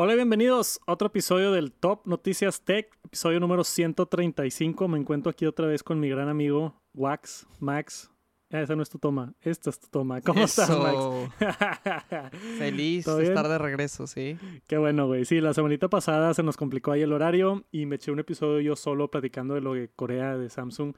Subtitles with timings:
[0.00, 4.86] Hola y bienvenidos a otro episodio del Top Noticias Tech, episodio número 135.
[4.86, 8.08] Me encuentro aquí otra vez con mi gran amigo Wax, Max.
[8.52, 10.20] Ah, esa no es tu toma, esta es tu toma.
[10.20, 10.70] ¿Cómo estás.
[10.70, 11.32] Max?
[12.58, 14.38] Feliz ¿Todo de estar de regreso, sí.
[14.68, 15.24] Qué bueno, güey.
[15.24, 18.60] Sí, la semanita pasada se nos complicó ahí el horario y me eché un episodio
[18.60, 20.94] yo solo platicando de lo de Corea, de Samsung.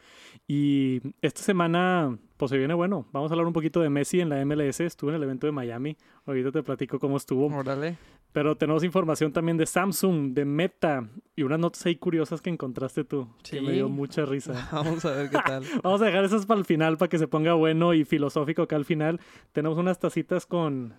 [0.46, 3.06] Y esta semana, pues se viene bueno.
[3.12, 4.80] Vamos a hablar un poquito de Messi en la MLS.
[4.80, 5.96] Estuve en el evento de Miami.
[6.24, 7.46] Ahorita te platico cómo estuvo.
[7.54, 7.98] Órale.
[8.32, 11.06] Pero tenemos información también de Samsung, de Meta
[11.36, 13.92] y unas notas ahí curiosas que encontraste tú, que me dio Sí.
[13.92, 14.68] mucha risa.
[14.72, 15.64] Vamos a ver qué tal.
[15.82, 18.76] Vamos a dejar esas para el final, para que se ponga bueno y filosófico acá
[18.76, 19.20] al final.
[19.52, 20.94] Tenemos unas tacitas con...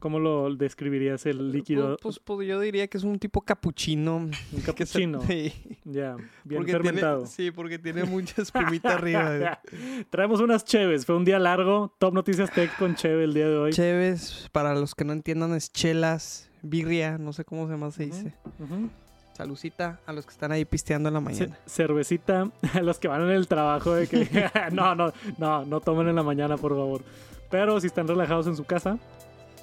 [0.00, 1.98] ¿Cómo lo describirías el líquido?
[2.00, 4.16] Pues, pues, pues, yo diría que es un tipo capuchino.
[4.16, 4.30] un
[4.64, 5.20] cappuccino.
[5.28, 5.52] Sí.
[5.84, 7.18] Ya, bien Porque fermentado.
[7.18, 9.36] Tiene, sí, porque tiene mucha espumita arriba.
[9.70, 10.04] güey.
[10.10, 11.04] Traemos unas cheves.
[11.06, 11.94] Fue un día largo.
[11.98, 13.72] Top Noticias Tech con cheve el día de hoy.
[13.72, 18.06] Cheves, para los que no entiendan, es chelas, birria, no sé cómo se más se
[18.06, 18.34] dice.
[18.58, 18.88] Ujú.
[19.34, 21.58] Salucita a los que están ahí pisteando en la mañana.
[21.66, 24.28] cervecita a los que van en el trabajo de que
[24.72, 27.02] no, no, no, no tomen en la mañana, por favor.
[27.50, 28.98] Pero si están relajados en su casa,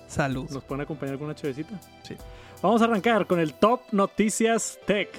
[0.07, 0.49] Salud.
[0.49, 1.79] nos pueden acompañar con una chevecita.
[2.03, 2.15] Sí.
[2.61, 5.09] Vamos a arrancar con el Top Noticias Tech.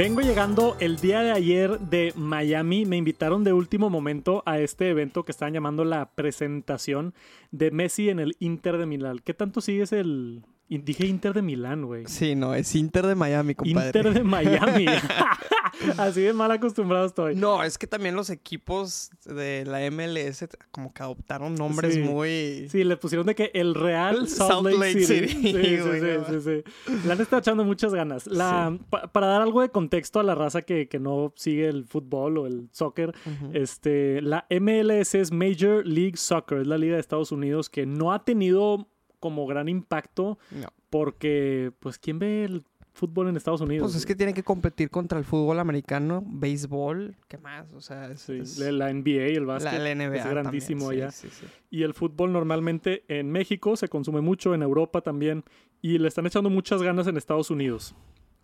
[0.00, 2.86] Vengo llegando el día de ayer de Miami.
[2.86, 7.12] Me invitaron de último momento a este evento que estaban llamando la presentación
[7.50, 9.18] de Messi en el Inter de Milán.
[9.18, 10.42] ¿Qué tanto sigues el...
[10.78, 12.04] Dije Inter de Milán, güey.
[12.06, 13.86] Sí, no, es Inter de Miami, compadre.
[13.98, 14.86] Inter de Miami.
[15.96, 17.34] Así de mal acostumbrado estoy.
[17.36, 22.00] No, es que también los equipos de la MLS como que adoptaron nombres Sí.
[22.02, 22.68] muy...
[22.70, 25.28] Sí, le pusieron de que el Real Salt, Salt Lake, Lake City.
[25.28, 26.96] City, Sí, sí, güey, sí, no sí, sí.
[27.06, 28.26] Le han estado echando muchas ganas.
[28.26, 31.84] La, pa- para dar algo de contexto a la raza que, que no sigue el
[31.86, 33.14] fútbol o el soccer,
[33.54, 38.12] este, la MLS es Major League Soccer, es la liga de Estados Unidos que no
[38.12, 38.88] ha tenido
[39.20, 40.68] como gran impacto No.
[40.90, 43.84] porque, pues, ¿quién ve el fútbol en Estados Unidos?
[43.86, 47.72] Pues es que tienen que competir contra el fútbol americano, béisbol, ¿qué más?
[47.72, 49.72] O sea, es, Sí, es- la NBA y el básquet.
[49.74, 51.12] la, la NBA es grandísimo también, allá.
[51.12, 51.46] sí, sí, sí.
[51.70, 55.44] Y el fútbol normalmente en México se consume mucho, en Europa también,
[55.80, 57.94] y le están echando muchas ganas en Estados Unidos.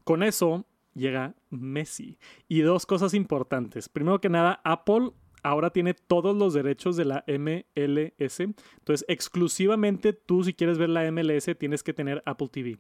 [0.05, 2.19] Con eso llega Messi.
[2.49, 3.89] Y dos cosas importantes.
[3.91, 5.11] Primero que nada, Apple
[5.47, 8.41] ahora tiene todos los derechos de la MLS.
[8.41, 12.79] Entonces, exclusivamente tú si quieres ver la MLS tienes que tener Apple TV.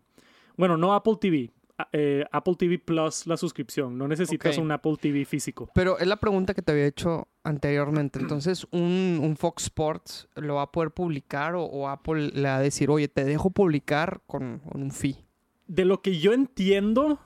[0.57, 1.51] Bueno, no Apple TV.
[1.93, 3.99] eh, Apple TV Plus, la suscripción.
[3.99, 5.69] No necesitas un Apple TV físico.
[5.75, 8.19] Pero es la pregunta que te había hecho anteriormente.
[8.19, 12.57] Entonces, ¿un, un Fox Sports lo va a poder publicar o, o Apple le va
[12.57, 15.17] a decir, oye, te dejo publicar con, con un fee?
[15.69, 17.19] de lo que yo entiendo,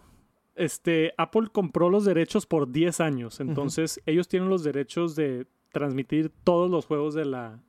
[0.60, 3.41] este, Apple compró los derechos por 10 años.
[3.41, 7.60] Entonces, ellos tienen los derechos de transmitir todos los juegos de la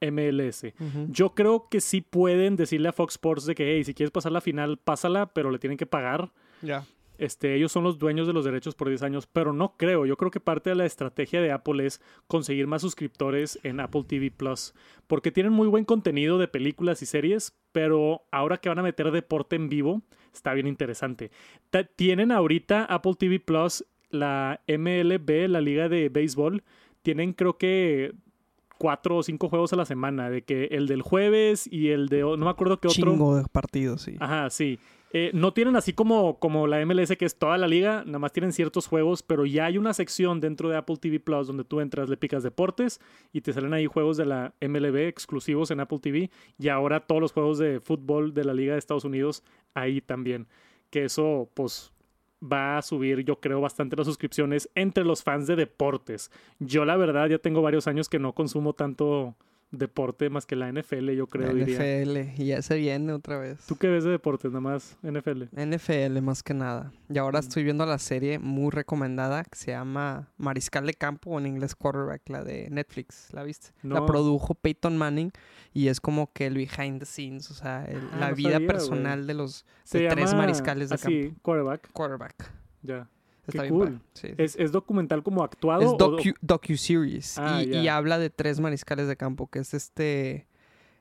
[0.00, 0.66] MLS.
[1.08, 4.32] Yo creo que sí pueden decirle a Fox Sports de que, hey, si quieres pasar
[4.32, 6.32] la final, pásala, pero le tienen que pagar.
[6.62, 6.86] Ya.
[7.18, 10.06] Este, ellos son los dueños de los derechos por 10 años, pero no creo.
[10.06, 14.04] Yo creo que parte de la estrategia de Apple es conseguir más suscriptores en Apple
[14.06, 14.74] TV Plus,
[15.06, 19.10] porque tienen muy buen contenido de películas y series, pero ahora que van a meter
[19.10, 20.02] deporte en vivo,
[20.32, 21.30] está bien interesante.
[21.96, 26.62] Tienen ahorita Apple TV Plus la MLB, la liga de béisbol,
[27.02, 28.14] tienen creo que
[28.78, 32.20] cuatro o cinco juegos a la semana, de que el del jueves y el de,
[32.20, 33.12] no me acuerdo qué otro.
[33.12, 34.16] Chingo de partidos, sí.
[34.20, 34.78] Ajá, sí.
[35.16, 38.32] Eh, no tienen así como, como la MLS, que es toda la liga, nada más
[38.32, 41.78] tienen ciertos juegos, pero ya hay una sección dentro de Apple TV Plus donde tú
[41.78, 43.00] entras, le picas deportes
[43.32, 47.20] y te salen ahí juegos de la MLB exclusivos en Apple TV y ahora todos
[47.20, 50.48] los juegos de fútbol de la Liga de Estados Unidos ahí también.
[50.90, 51.92] Que eso, pues,
[52.42, 56.32] va a subir, yo creo, bastante las suscripciones entre los fans de deportes.
[56.58, 59.36] Yo, la verdad, ya tengo varios años que no consumo tanto
[59.78, 61.76] deporte más que la NFL, yo creo, La diría.
[61.78, 63.64] NFL, y ya se viene otra vez.
[63.66, 64.50] ¿Tú qué ves de deportes?
[64.50, 65.44] Nada más NFL.
[65.52, 66.92] NFL más que nada.
[67.08, 67.42] Y ahora Mm.
[67.44, 71.74] estoy viendo la serie muy recomendada que se llama Mariscal de Campo o en inglés
[71.74, 73.28] Quarterback, la de Netflix.
[73.32, 73.68] ¿La viste?
[73.82, 75.30] La produjo Peyton Manning
[75.72, 78.52] y es como que el behind the scenes, o sea, el- Ah, la no vida
[78.52, 81.40] sabía, personal de los de tres mariscales de así, campo.
[81.42, 81.90] quarterback.
[81.92, 82.50] Quarterback.
[82.82, 83.08] Ya.
[83.46, 83.86] Está Qué bien cool.
[83.86, 84.28] padre, sí.
[84.38, 85.82] ¿Es, es documental como actuado?
[85.82, 87.38] Es o- docu, docu-series.
[87.38, 90.46] Ah, y, habla de tres mariscales de campo, que es este,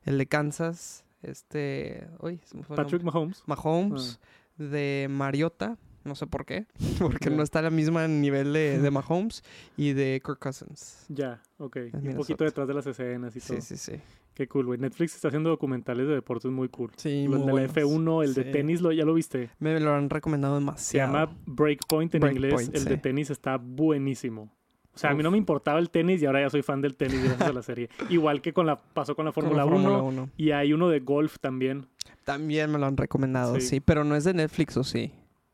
[0.04, 3.02] el de Kansas, este, uy, se me fue el Patrick.
[3.04, 3.44] Mahomes.
[3.46, 4.20] Mahomes,
[4.58, 6.66] de Mariota, no sé por qué,
[7.00, 9.44] porque no está a la misma nivel de, de Mahomes,
[9.78, 11.06] y de Kirk Cousins.
[11.10, 11.78] Ya, ok.
[12.04, 13.62] Y un poquito detrás de las escenas y todo.
[13.62, 14.00] Sí, sí, sí.
[14.34, 14.80] Qué cool, güey.
[14.80, 16.90] Netflix está haciendo documentales de deportes muy cool.
[16.96, 17.76] Sí, Lo- muy el de la buenos.
[17.76, 18.52] F1, el de Sí.
[18.52, 19.52] tenis, lo, ya lo viste.
[19.60, 21.14] Me lo han recomendado Se demasiado.
[21.14, 22.54] llama Breakpoint en inglés.
[22.54, 23.02] Breakpoint, El de sí.
[23.02, 24.52] tenis está buenísimo.
[24.96, 26.96] O sea, a mí no me importaba el tenis y ahora ya soy fan del
[26.96, 27.90] tenis gracias a la serie.
[28.10, 30.30] Igual que con la pasó con la Fórmula la 1 Fórmula 1.
[30.38, 31.86] y hay uno de golf también.
[32.24, 33.62] También me lo han recomendado, Sí.
[33.62, 33.80] sí.
[33.82, 35.12] Pero no es de Netflix, ¿o sí?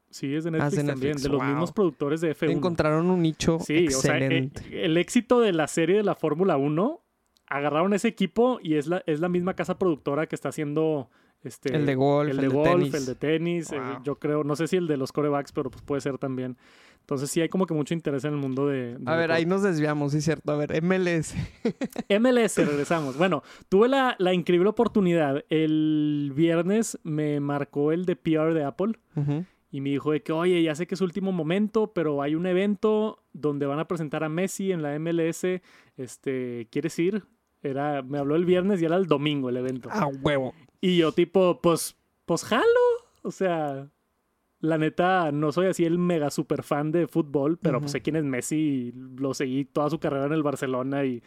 [0.10, 2.52] Sí, es de Ah, Netflix, de también, de los mismos productores de F1.
[2.52, 4.86] Encontraron un nicho Sí, o sea, eh, excelente.
[4.86, 7.02] el éxito de la serie de la Fórmula 1,
[7.48, 11.10] agarraron ese equipo y es la, es la misma casa productora que está haciendo
[11.44, 12.94] este, el de golf, el el de de, golf, tenis.
[12.96, 15.82] el de tenis, eh, yo creo, no sé si el de los corebacks, pero pues
[15.84, 16.58] puede ser también.
[17.00, 18.98] Entonces sí hay como que mucho interés en el mundo de...
[18.98, 20.52] de A ver, ahí nos desviamos, sí, cierto.
[20.52, 21.34] A ver, MLS.
[22.20, 23.18] MLS, regresamos.
[23.18, 25.44] Bueno, tuve la, la increíble oportunidad.
[25.50, 29.46] El viernes me marcó el de PR de Apple Ujú.
[29.72, 32.46] Y me dijo de que, oye, ya sé que es último momento, pero hay un
[32.48, 35.46] evento donde van a presentar a Messi en la MLS.
[35.96, 37.24] Este, ¿quieres ir?
[37.62, 39.90] Era, me habló el viernes y era el domingo el evento.
[39.92, 40.54] Ah, huevo.
[40.82, 42.64] Y yo tipo, pues, pues jalo.
[43.22, 43.92] O sea,
[44.60, 48.16] la neta, no soy así el mega super fan de fútbol, pero pues sé quién
[48.16, 51.22] es Messi y lo seguí toda su carrera en el Barcelona y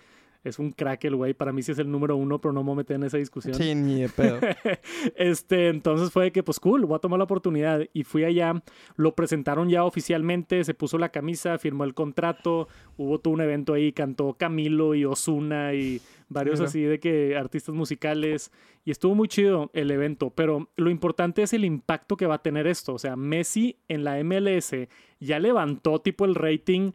[0.44, 1.34] es un crack el güey.
[1.34, 3.54] Para mí sí es el número uno, pero no me meter en esa discusión.
[3.54, 4.38] Sí, ni de pedo.
[5.16, 7.82] este, entonces fue de que, pues cool, voy a tomar la oportunidad.
[7.92, 8.62] Y fui allá,
[8.96, 13.74] lo presentaron ya oficialmente, se puso la camisa, firmó el contrato, hubo todo un evento
[13.74, 16.68] ahí, cantó Camilo y Osuna y varios Mira.
[16.68, 18.50] así de que artistas musicales.
[18.84, 22.42] Y estuvo muy chido el evento, pero lo importante es el impacto que va a
[22.42, 22.94] tener esto.
[22.94, 24.74] O sea, Messi en la MLS
[25.20, 26.92] ya levantó tipo el rating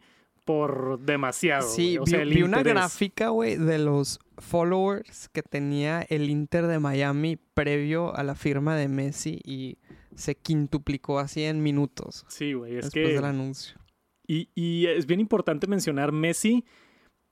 [0.48, 1.68] por demasiado.
[1.68, 1.98] Sí.
[1.98, 6.78] O vi, sea, vi una gráfica, güey, de los followers que tenía el Inter de
[6.78, 9.76] Miami previo a la firma de Messi y
[10.14, 13.14] se quintuplicó así en minutos Sí, güey, es después que...
[13.14, 13.76] del anuncio.
[14.26, 16.64] Y, y es bien importante mencionar Messi.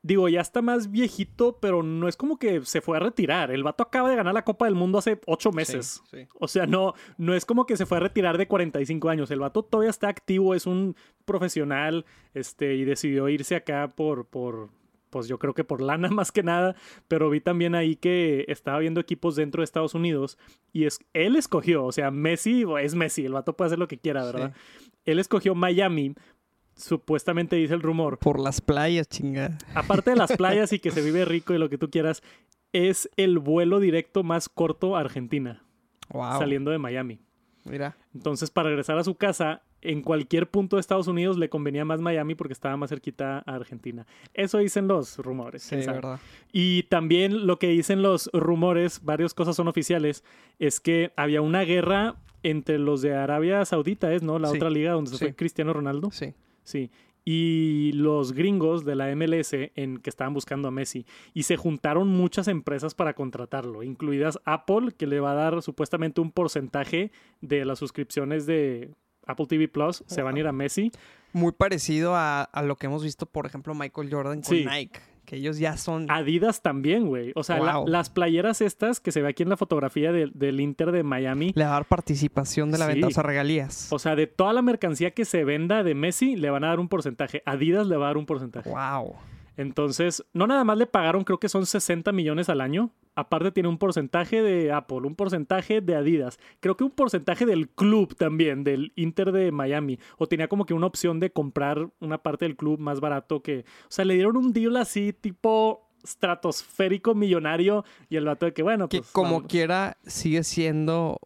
[0.06, 3.50] Digo, ya está más viejito, pero no es como que se fue a retirar.
[3.50, 6.00] El vato acaba de ganar la Copa del Mundo hace ocho meses.
[6.08, 6.28] Sí, sí.
[6.38, 9.32] O sea, no, no es como que se fue a retirar de 45 años.
[9.32, 10.94] El vato todavía está activo, es un
[11.24, 12.04] profesional,
[12.34, 14.68] este, y decidió irse acá por, por,
[15.10, 16.76] pues yo creo que por lana más que nada.
[17.08, 20.38] Pero vi también ahí que estaba viendo equipos dentro de Estados Unidos
[20.72, 23.98] y es, él escogió, o sea, Messi es Messi, el vato puede hacer lo que
[23.98, 24.54] quiera, ¿verdad?
[25.04, 26.14] Él escogió Miami.
[26.76, 28.18] Supuestamente dice el rumor.
[28.18, 29.56] Por las playas, chingada.
[29.74, 32.22] Aparte de las playas y que se vive rico y lo que tú quieras,
[32.72, 35.62] es el vuelo directo más corto a Argentina,
[36.10, 36.38] Wow.
[36.38, 37.18] saliendo de Miami.
[37.64, 37.96] Mira.
[38.14, 42.00] Entonces, para regresar a su casa, en cualquier punto de Estados Unidos le convenía más
[42.00, 44.06] Miami porque estaba más cerquita a Argentina.
[44.34, 45.62] Eso dicen los rumores.
[45.62, 46.20] Sí, verdad.
[46.52, 50.22] Y también lo que dicen los rumores, varias cosas son oficiales,
[50.58, 54.38] es que había una guerra entre los de Arabia Saudita, ¿es, no?
[54.38, 54.56] La Sí.
[54.56, 55.24] otra liga donde se Sí.
[55.24, 56.10] fue Cristiano Ronaldo.
[56.12, 56.34] Sí.
[56.66, 56.90] Sí.
[57.24, 61.06] Y los gringos de la MLS en que estaban buscando a Messi.
[61.34, 66.20] Y se juntaron muchas empresas para contratarlo, incluidas Apple, que le va a dar supuestamente
[66.20, 67.10] un porcentaje
[67.40, 68.90] de las suscripciones de
[69.26, 70.04] Apple TV Plus.
[70.06, 70.92] Se van a ir a Messi.
[71.32, 74.64] Muy parecido a, a lo que hemos visto, por ejemplo, Michael Jordan con Sí.
[74.64, 75.00] Nike.
[75.26, 76.10] Que ellos ya son.
[76.10, 77.32] Adidas también, güey.
[77.34, 80.60] O sea, la- las playeras estas que se ve aquí en la fotografía del- del
[80.60, 81.52] Inter de Miami.
[81.54, 82.92] Le va a dar participación de la Sí.
[82.92, 83.92] venta, o sea, regalías.
[83.92, 86.80] O sea, de toda la mercancía que se venda de Messi, le van a dar
[86.80, 87.42] un porcentaje.
[87.44, 88.70] Adidas le va a dar un porcentaje.
[88.70, 89.14] Wow.
[89.56, 92.90] Entonces, no nada más le pagaron, creo que son 60 millones al año.
[93.14, 96.38] Aparte tiene un porcentaje de Apple, un porcentaje de Adidas.
[96.60, 99.98] Creo que un porcentaje del club también, del Inter de Miami.
[100.18, 103.60] O tenía como que una opción de comprar una parte del club más barato que...
[103.84, 108.62] O sea, le dieron un deal así tipo estratosférico millonario y el vato de que,
[108.62, 109.10] bueno, Que pues...
[109.10, 109.48] como vámonos.
[109.50, 111.18] quiera sigue siendo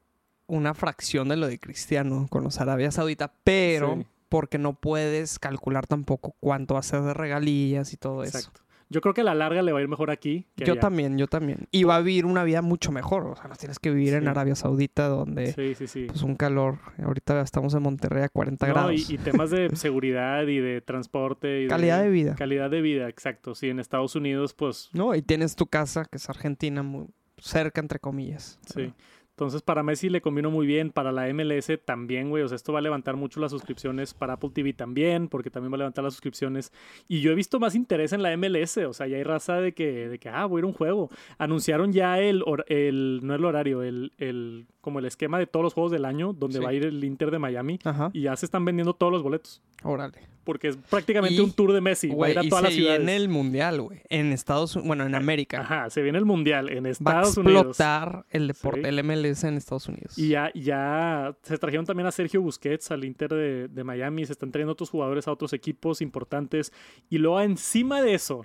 [0.46, 4.06] una fracción de lo de Cristiano con los Arabia Saudita, pero Sí.
[4.30, 8.38] Porque no puedes calcular tampoco cuánto va a ser de regalías y todo eso.
[8.38, 8.62] Exacto.
[8.92, 10.80] Yo creo que a la larga le va a ir mejor aquí que Yo allá.
[10.80, 11.68] también, yo también.
[11.70, 13.24] Y va a vivir una vida mucho mejor.
[13.24, 14.26] O sea, no tienes que vivir en.
[14.26, 16.06] Arabia Saudita donde Sí, sí, sí.
[16.08, 16.78] pues un calor.
[17.00, 19.08] Ahorita estamos en Monterrey a 40 No, grados.
[19.10, 21.62] y, y temas de seguridad y de transporte.
[21.64, 22.34] Y Calidad de vida.
[22.34, 23.54] Calidad de vida, exacto.
[23.54, 27.06] Sí, en Estados Unidos, pues No, y tienes tu casa, que es Argentina, muy
[27.38, 28.58] cerca, entre comillas.
[28.74, 28.92] sí.
[29.40, 32.42] Entonces, para Messi le combinó muy bien, para la MLS también, güey.
[32.42, 35.72] O sea, esto va a levantar mucho las suscripciones, para Apple TV también, porque también
[35.72, 36.74] va a levantar las suscripciones.
[37.08, 39.72] Y yo he visto más interés en la MLS, o sea, ya hay raza de
[39.72, 41.08] que, de que ah, voy a ir a un juego.
[41.38, 45.72] Anunciaron ya el, el no el horario, el, el, como el esquema de todos los
[45.72, 46.62] juegos del año, donde Sí.
[46.64, 47.78] va a ir el Inter de Miami.
[47.84, 48.10] Ajá.
[48.12, 50.18] Y ya se están vendiendo todos los boletos, Órale.
[50.44, 52.08] porque es prácticamente Y, un tour de Messi.
[52.08, 52.98] va a ir a y se las ciudades.
[52.98, 54.00] viene el mundial, güey.
[54.08, 55.60] En Estados Unidos, bueno, en América.
[55.60, 57.66] Ajá, se viene el Mundial en Va a Estados Unidos.
[57.66, 58.88] explotar el deporte, Sí.
[58.88, 60.18] el MLS en Estados Unidos.
[60.18, 64.26] Y ya, ya se trajeron también a Sergio Busquets al Inter de, de Miami.
[64.26, 66.72] Se están trayendo otros jugadores a otros equipos importantes.
[67.10, 68.44] Y luego encima de eso,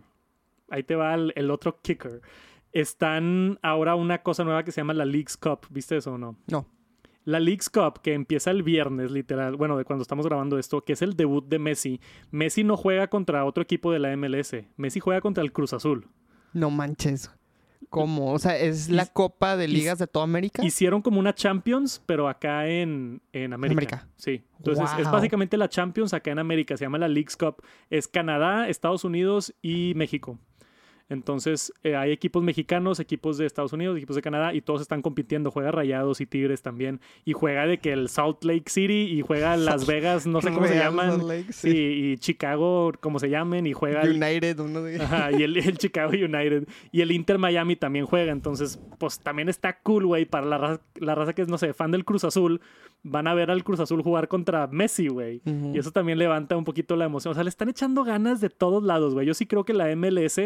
[0.69, 2.21] ahí te va el, el otro kicker.
[2.71, 5.59] Están ahora una cosa nueva que se llama la Leagues Cup.
[5.69, 6.37] ¿Viste eso o no?
[6.47, 6.67] No.
[7.25, 10.94] La Leagues Cup, que empieza el viernes, literal, bueno, de cuando estamos grabando esto, que
[10.94, 12.00] es el debut de Messi.
[12.32, 14.55] Messi no juega contra otro equipo de la MLS.
[14.77, 16.08] Messi juega contra el Cruz Azul.
[16.53, 17.32] No manches.
[17.89, 18.32] ¿Cómo?
[18.32, 20.63] O sea, ¿es la Copa de Ligas de toda América?
[20.63, 23.74] Hicieron como una Champions, pero acá en, en América.
[23.74, 24.08] América.
[24.15, 24.44] Sí.
[24.58, 26.77] Entonces es básicamente la Champions acá en América.
[26.77, 27.63] Se llama la Leagues Cup.
[27.89, 30.39] Es Canadá, Estados Unidos y México.
[31.07, 35.01] Entonces eh, hay equipos mexicanos, equipos de Estados Unidos, equipos de Canadá y todos están
[35.01, 35.51] compitiendo.
[35.51, 37.00] Juega Rayados y Tigres también.
[37.25, 40.67] Y juega de que el Salt Lake City y juega Las Vegas, no sé cómo
[40.67, 41.12] se llaman.
[41.12, 45.00] Salt Lake, Sí, y Chicago, como se llamen, y juega United, uno de...
[45.01, 46.67] Ajá, y el, el Chicago United.
[46.91, 48.31] Y el Inter Miami también juega.
[48.31, 50.25] Entonces, pues también está cool, güey.
[50.25, 52.62] Para la raza, la raza que es, no sé, fan del Cruz Azul,
[53.03, 55.41] van a ver al Cruz Azul jugar contra Messi, güey.
[55.45, 57.31] Y eso también levanta un poquito la emoción.
[57.31, 59.27] O sea, le están echando ganas de todos lados, güey.
[59.27, 60.39] Yo sí creo que la MLS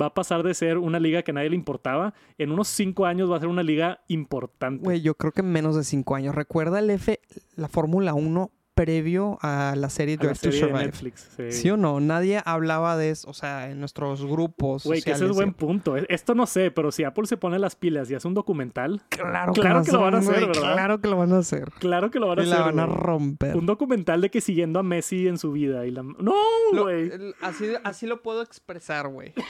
[0.00, 2.14] va a pasar de ser una liga que nadie le importaba.
[2.38, 4.82] En unos cinco años va a ser una liga importante.
[4.84, 6.34] Güey, yo creo que en menos de cinco años.
[6.34, 7.20] ¿Recuerda el F,
[7.56, 8.50] la Fórmula 1
[8.84, 10.84] previo a la serie a la Drive to serie de Survive?
[10.86, 11.28] Netflix.
[11.36, 11.52] Sí.
[11.52, 12.00] ¿Sí o no?
[12.00, 15.96] Nadie hablaba de eso, o sea, en nuestros grupos Güey, que ese es buen punto.
[15.96, 19.02] E- Esto no sé, pero si Apple se pone las pilas y hace un documental,
[19.08, 20.72] Claro, Claro que lo van a güey, hacer, ¿verdad?
[20.74, 21.70] Claro que lo van a hacer.
[21.78, 22.66] claro que lo van a Y la hacer.
[22.66, 22.98] van a güey.
[22.98, 23.56] romper.
[23.56, 26.02] Un documental de que siguiendo a Messi en su vida y la...
[26.02, 26.34] ¡No,
[26.72, 27.10] güey!
[27.40, 29.32] así, así lo puedo expresar, güey.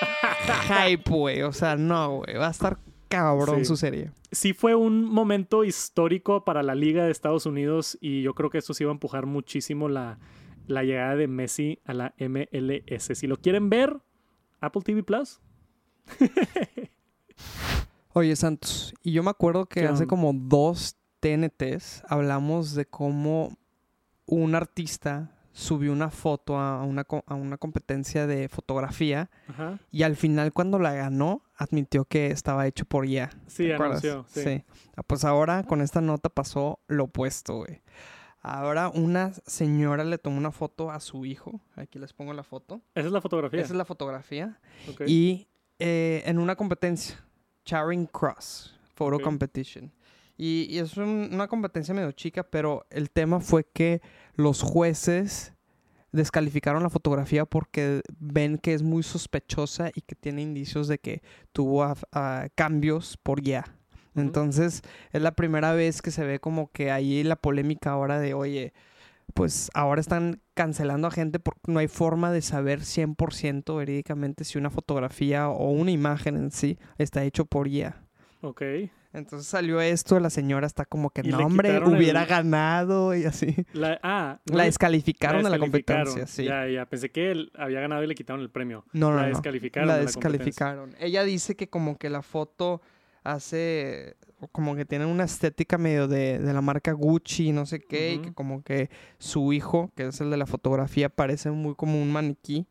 [0.68, 1.42] Hype, güey.
[1.42, 2.36] O sea, no, güey.
[2.36, 2.78] Va a estar
[3.10, 3.64] cabrón Sí.
[3.66, 4.12] su serie.
[4.32, 8.58] Sí fue un momento histórico para la Liga de Estados Unidos y yo creo que
[8.58, 10.18] esto sí iba a empujar muchísimo la,
[10.66, 13.18] la llegada de Messi a la MLS.
[13.18, 14.00] Si lo quieren ver,
[14.60, 15.40] Apple TV Plus.
[18.12, 23.56] Oye, Santos, y yo me acuerdo que ¿Qué hace como dos TNTs hablamos de cómo
[24.26, 29.78] un artista subió una foto a una, a una competencia de fotografía Ajá.
[29.90, 33.30] y al final cuando la ganó admitió que estaba hecho por IA.
[33.46, 34.24] Sí, anunció.
[34.28, 34.64] Sí.
[34.96, 37.82] Ah, Pues ahora con esta nota pasó lo opuesto, güey.
[38.42, 41.60] Ahora una señora le tomó una foto a su hijo.
[41.76, 42.80] Aquí les pongo la foto.
[42.94, 43.60] Esa es la fotografía.
[43.60, 44.58] Esa es la fotografía.
[45.06, 47.16] Y eh, en una competencia,
[47.64, 49.20] Charing Cross Photo.
[49.20, 49.92] Competition.
[50.42, 54.00] Y, y es un- una competencia medio chica, pero el tema fue que
[54.36, 55.52] los jueces
[56.12, 61.22] descalificaron la fotografía porque ven que es muy sospechosa y que tiene indicios de que
[61.52, 63.76] tuvo ah, cambios por ya.
[64.16, 64.80] Entonces,
[65.12, 68.72] es la primera vez que se ve como que ahí la polémica ahora de, oye,
[69.34, 74.58] pues ahora están cancelando a gente porque no hay forma de saber 100% verídicamente si
[74.58, 78.02] una fotografía o una imagen en sí está hecho por IA.
[78.40, 78.62] Ok.
[79.12, 83.24] Entonces salió esto, la señora está como que, Y no, hombre, hubiera el- ganado y
[83.24, 83.56] así.
[83.72, 86.44] La, ah, La descalificaron de la competencia, sí.
[86.44, 86.86] Ya, ya.
[86.86, 88.84] Pensé que él había ganado y le quitaron el premio.
[88.92, 89.28] No, no, la no.
[89.30, 89.88] descalificaron.
[89.88, 90.94] La descalificaron.
[91.00, 92.80] Ella dice que como que la foto
[93.24, 94.16] hace,
[94.52, 98.18] como que tiene una estética medio de, de la marca Gucci, no sé qué, y
[98.20, 102.12] que como que su hijo, que es el de la fotografía, parece muy como un
[102.12, 102.66] maniquí.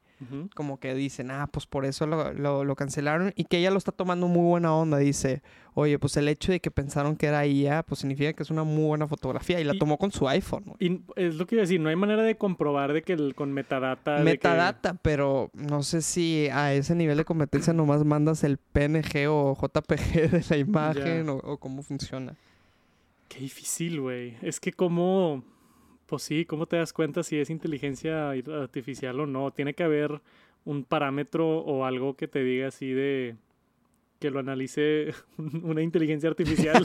[0.53, 3.31] Como que dicen, ah, pues por eso lo, lo- lo cancelaron.
[3.35, 4.97] Y que ella lo está tomando muy buena onda.
[4.97, 5.41] Dice,
[5.75, 8.63] oye, pues el hecho de que pensaron que era IA, pues significa que es una
[8.63, 9.61] muy buena fotografía.
[9.61, 10.65] Y la Y- tomó con su iPhone.
[10.79, 13.33] Y es lo que iba a decir, no hay manera de comprobar de que el,
[13.33, 14.17] con metadata.
[14.17, 19.27] que- Metadata, pero no sé si a ese nivel de competencia nomás mandas el PNG
[19.29, 22.35] o JPG de la imagen o, o cómo funciona.
[23.29, 24.35] Qué difícil, güey.
[24.41, 25.43] Es que cómo,
[26.09, 29.51] pues sí, ¿cómo te das cuenta si es inteligencia artificial o no?
[29.51, 30.21] Tiene que haber
[30.65, 33.35] un parámetro o algo que te diga así de
[34.19, 35.13] que lo analice
[35.63, 36.83] una inteligencia artificial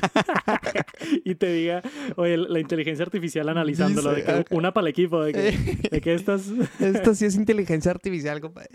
[1.24, 1.82] y te diga,
[2.16, 6.14] oye, la inteligencia artificial analizándolo, de que una para el equipo, de que, de que
[6.14, 6.48] estas...
[6.78, 8.68] Esto sí es inteligencia artificial, compadre.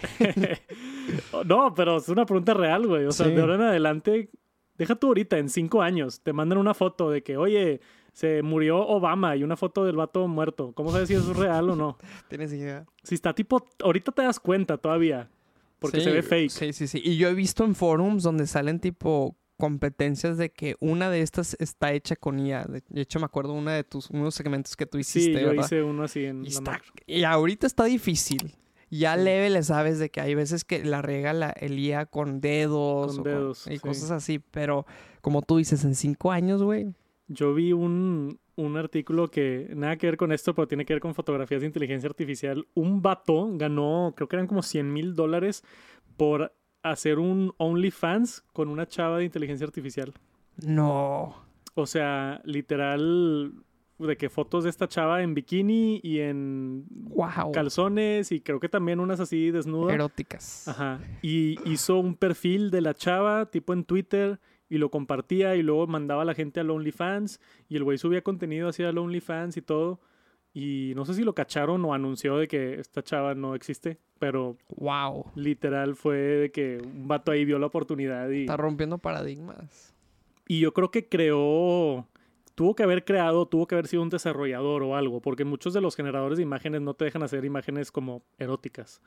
[1.46, 3.06] no, pero es una pregunta real, güey.
[3.06, 3.34] O sea, Sí.
[3.34, 4.30] de ahora en adelante,
[4.78, 7.80] deja tú ahorita, en cinco años, te mandan una foto de que, oye,
[8.20, 10.74] se murió Obama y una foto del vato muerto.
[10.74, 11.98] ¿Cómo sabes si es real o no?
[12.28, 12.86] Tienes idea.
[13.02, 15.30] Si está tipo, ahorita te das cuenta todavía,
[15.80, 16.50] porque Sí, se ve fake.
[16.52, 17.02] Sí, sí, sí.
[17.02, 21.56] Y yo he visto en forums donde salen tipo competencias de que una de estas
[21.62, 22.66] está hecha con IA.
[22.90, 25.64] De hecho, me acuerdo una de tus unos segmentos que tú Sí, hiciste, yo ¿verdad?
[25.66, 28.54] hice uno así en Y, la está- y ahorita está difícil.
[28.90, 29.24] Ya Sí.
[29.24, 33.12] leve le sabes de que hay veces que la rega la, el IA con dedos,
[33.18, 33.80] Con o dedos, y sí.
[33.80, 34.40] cosas así.
[34.40, 34.86] Pero
[35.22, 36.94] como tú dices, en cinco años, güey.
[37.32, 41.00] Yo vi un, un artículo que nada que ver con esto, pero tiene que ver
[41.02, 42.68] con fotografías de inteligencia artificial.
[42.74, 45.64] Un vato ganó, creo que eran como 100 mil dólares
[46.18, 50.14] por hacer un OnlyFans con una chava de inteligencia artificial.
[50.66, 51.36] No.
[51.76, 53.54] O sea, literal,
[54.00, 57.52] de que fotos de esta chava en bikini y en Wow.
[57.54, 59.94] calzones y creo que también unas así desnudas.
[59.94, 60.68] Eróticas.
[60.68, 61.00] Ajá.
[61.22, 64.40] Y hizo un perfil de la chava, tipo en Twitter,
[64.70, 68.22] y lo compartía y luego mandaba a la gente al OnlyFans y el güey subía
[68.22, 70.00] contenido hacia el OnlyFans y todo.
[70.54, 74.58] Y no sé si lo cacharon o anunció de que esta chava no existe, pero
[74.78, 75.32] Wow.
[75.36, 79.94] literal fue de que un vato ahí vio la oportunidad y, Está rompiendo paradigmas.
[80.48, 82.08] y yo creo que creó,
[82.56, 85.82] tuvo que haber creado, tuvo que haber sido un desarrollador o algo, porque muchos de
[85.82, 89.02] los generadores de imágenes no te dejan hacer imágenes como eróticas.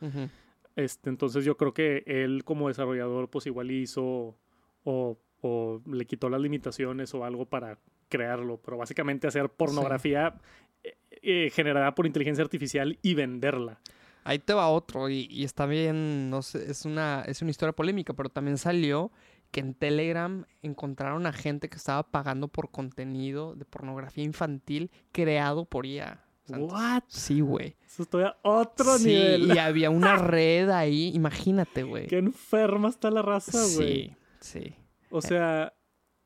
[0.77, 4.37] Este, entonces yo creo que él como desarrollador pues igual hizo
[4.85, 10.35] o, o le quitó las limitaciones o algo para crearlo, pero básicamente hacer pornografía
[10.83, 13.79] eh, eh, generada por inteligencia artificial y venderla.
[14.25, 17.73] Ahí te va otro y, y está bien, no sé, es una, es una historia
[17.73, 19.11] polémica, pero también salió
[19.51, 25.65] que en Telegram encontraron a gente que estaba pagando por contenido de pornografía infantil creado
[25.65, 26.25] por IA.
[26.47, 27.03] Entonces- What?
[27.09, 27.77] Sí, güey.
[27.87, 29.55] Eso estoy a otro Sí, nivel.
[29.55, 32.07] y había una red ahí, imagínate, güey.
[32.07, 34.15] Qué enferma está la raza, güey.
[34.41, 34.75] Sí, sí.
[35.13, 35.75] O sea,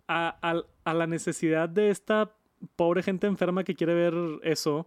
[0.09, 2.31] a, a- a la necesidad de esta
[2.77, 4.87] pobre gente enferma que quiere ver eso,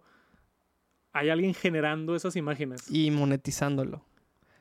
[1.12, 2.90] hay alguien generando esas imágenes.
[2.90, 4.02] Y monetizándolo.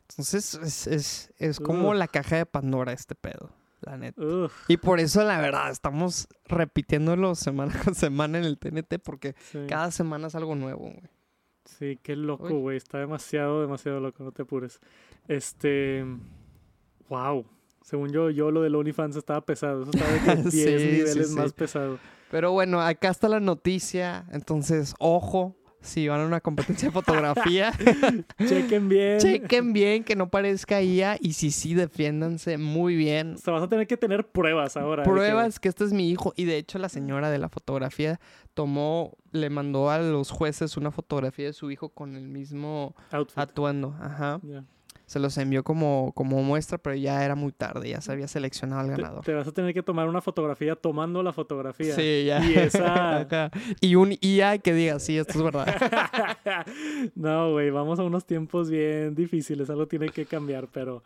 [0.10, 4.22] Entonces, es, es, es como la caja de Pandora este pedo, la neta.
[4.67, 9.60] Y por eso, la verdad, estamos repitiéndolo semana con semana en el TNT porque sí.
[9.67, 11.10] cada semana es algo nuevo, güey.
[11.65, 12.77] Sí, qué loco, güey.
[12.77, 14.24] Está demasiado, demasiado loco.
[14.24, 14.79] No te apures.
[15.27, 16.03] Este.
[17.10, 17.46] Wow.
[17.81, 19.81] Según yo, yo lo del OnlyFans estaba pesado.
[19.83, 21.36] Eso estaba de que 10 Sí, sí, niveles sí.
[21.36, 21.98] más pesado.
[22.31, 24.25] Pero bueno, acá está la noticia.
[24.31, 27.71] Entonces, ojo, si van a una competencia de fotografía,
[28.48, 29.17] Chequen bien.
[29.19, 33.36] chequen bien que no parezca IA y si sí, defiéndanse muy bien.
[33.36, 35.03] O sea, vas a tener que tener pruebas ahora.
[35.03, 36.33] que- Pruebas que este es mi hijo.
[36.36, 38.19] Y de hecho, la señora de la fotografía
[38.53, 43.39] tomó, le mandó a los jueces una fotografía de su hijo con el mismo Outfit.
[43.39, 43.95] atuendo.
[44.01, 44.39] Ajá.
[44.43, 44.65] Ya.
[45.09, 48.81] Se los envió como, como muestra, pero ya era muy tarde, ya se había seleccionado
[48.81, 49.25] al ganador.
[49.25, 51.95] te vas a tener que tomar una fotografía tomando la fotografía.
[51.95, 52.45] Sí, ya.
[52.45, 53.27] Y esa-
[53.81, 55.65] y un IA que diga, sí, esto es verdad.
[57.15, 59.67] no, güey, vamos a unos tiempos bien difíciles.
[59.71, 61.03] Algo tiene que cambiar, pero.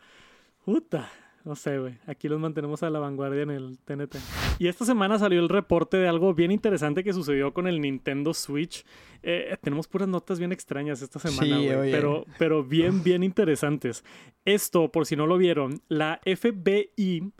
[0.66, 1.08] Puta.
[1.44, 1.98] No sé, güey.
[2.06, 4.16] Aquí los mantenemos a la vanguardia en el TNT.
[4.58, 8.32] Y esta semana salió el reporte de algo bien interesante que sucedió con el Nintendo
[8.32, 8.84] Switch.
[9.22, 11.90] Eh, tenemos puras notas bien extrañas esta semana, Sí, güey.
[11.92, 14.04] pero, pero bien, bien interesantes.
[14.46, 17.30] Esto, por si no lo vieron, la FBI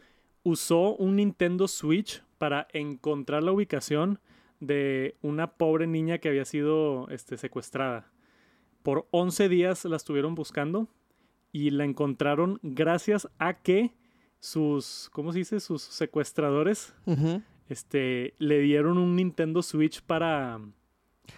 [0.43, 4.21] usó un Nintendo Switch para encontrar la ubicación
[4.61, 8.11] de una pobre niña que había sido este, secuestrada.
[8.83, 10.89] Por 11 días la estuvieron buscando
[11.55, 13.95] y la encontraron gracias a que
[14.41, 15.61] sus, ¿cómo se dice?
[15.61, 16.93] Sus secuestradores
[17.69, 20.61] este, le dieron un Nintendo Switch para...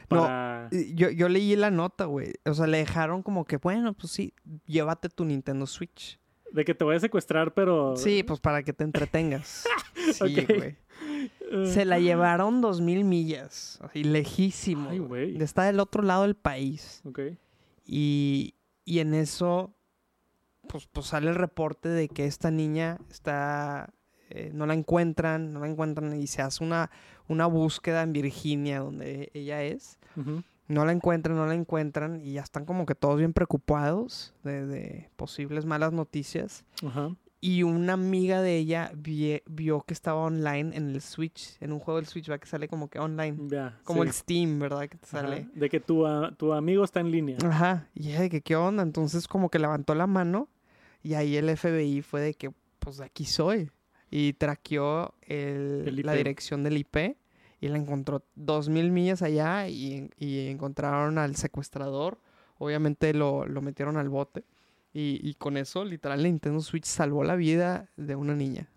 [0.08, 0.70] para...
[0.72, 2.32] Y Yo, yo leí la nota, güey.
[2.46, 4.32] O sea, le dejaron como que, bueno, pues sí,
[4.64, 6.18] llévate tu Nintendo Switch.
[6.50, 7.94] De que te voy a secuestrar, pero...
[7.98, 9.68] Sí, pues para que te entretengas.
[10.12, 10.76] Sí, güey.
[11.66, 13.80] Se la llevaron dos mil millas.
[13.82, 14.90] Así, lejísimo.
[14.90, 15.42] Ay, güey.
[15.42, 17.02] Está del otro lado del país.
[17.04, 17.20] Ok.
[17.84, 19.75] Y, y en eso,
[20.68, 23.90] pues, pues sale el reporte de que esta niña está.
[24.30, 26.90] eh, no la encuentran, no la encuentran y se hace una,
[27.28, 29.98] una búsqueda en Virginia, donde ella es.
[30.16, 30.42] Ujú.
[30.68, 34.66] No la encuentran, no la encuentran y ya están como que todos bien preocupados de,
[34.66, 36.64] de posibles malas noticias.
[36.84, 37.14] Ajá.
[37.40, 41.78] Y una amiga de ella vie- vio que estaba online en el Switch, en un
[41.78, 43.36] juego del Switch, va que sale como que online.
[43.48, 43.78] Ya.
[43.84, 44.08] Como sí.
[44.08, 44.88] el Steam, ¿verdad?
[44.88, 45.20] Que te Ajá.
[45.20, 45.48] sale.
[45.54, 47.36] De que tu, a- tu amigo está en línea.
[47.44, 47.86] Ajá.
[47.94, 48.82] Y ella de que, ¿qué onda?
[48.82, 50.48] Entonces como que levantó la mano
[51.06, 53.70] y ahí el FBI fue de que, pues de aquí soy.
[54.10, 57.16] Y traqueó el- El la dirección del IP
[57.60, 62.18] y la encontró dos mil millas allá y, y encontraron al secuestrador.
[62.58, 64.44] Obviamente lo, lo metieron al bote.
[64.92, 68.68] Y, y con eso, literal, Nintendo Switch salvó la vida de una niña.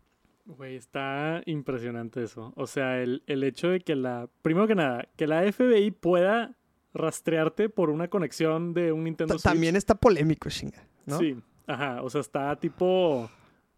[0.46, 2.52] Güey, está impresionante eso.
[2.56, 4.28] O sea, el, el hecho de que la...
[4.42, 6.58] Primero que nada, que la FBI pueda
[6.94, 9.44] rastrearte por una conexión de un Nintendo Switch.
[9.44, 10.84] También está polémico, chinga.
[11.06, 11.20] ¿no?
[11.20, 11.36] Sí,
[11.70, 12.02] ajá.
[12.04, 13.30] O sea, está tipo...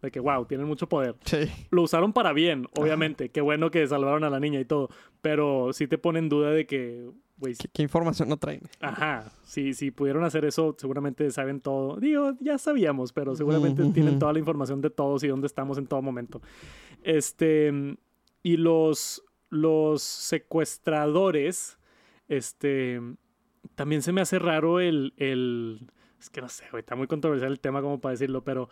[0.02, 1.16] De que, wow, tienen mucho poder.
[1.26, 1.42] Sí.
[1.70, 3.30] Lo usaron para bien, obviamente.
[3.30, 4.90] Qué bueno que salvaron a la niña y todo.
[5.22, 8.62] Pero sí te pone en duda de que, güey, ¿Qué, qué información no traen?
[8.80, 11.98] Ajá, si, si pudieron hacer eso, seguramente saben todo.
[11.98, 15.86] Digo, ya sabíamos, pero seguramente tienen toda la información de todos y dónde estamos en
[15.86, 16.42] todo momento.
[17.04, 17.72] Este,
[18.42, 21.78] y los, los secuestradores,
[22.28, 23.00] este,
[23.76, 25.92] también se me hace raro el, el
[26.22, 28.70] es que no sé, güey, está muy controversial el tema como para decirlo, pero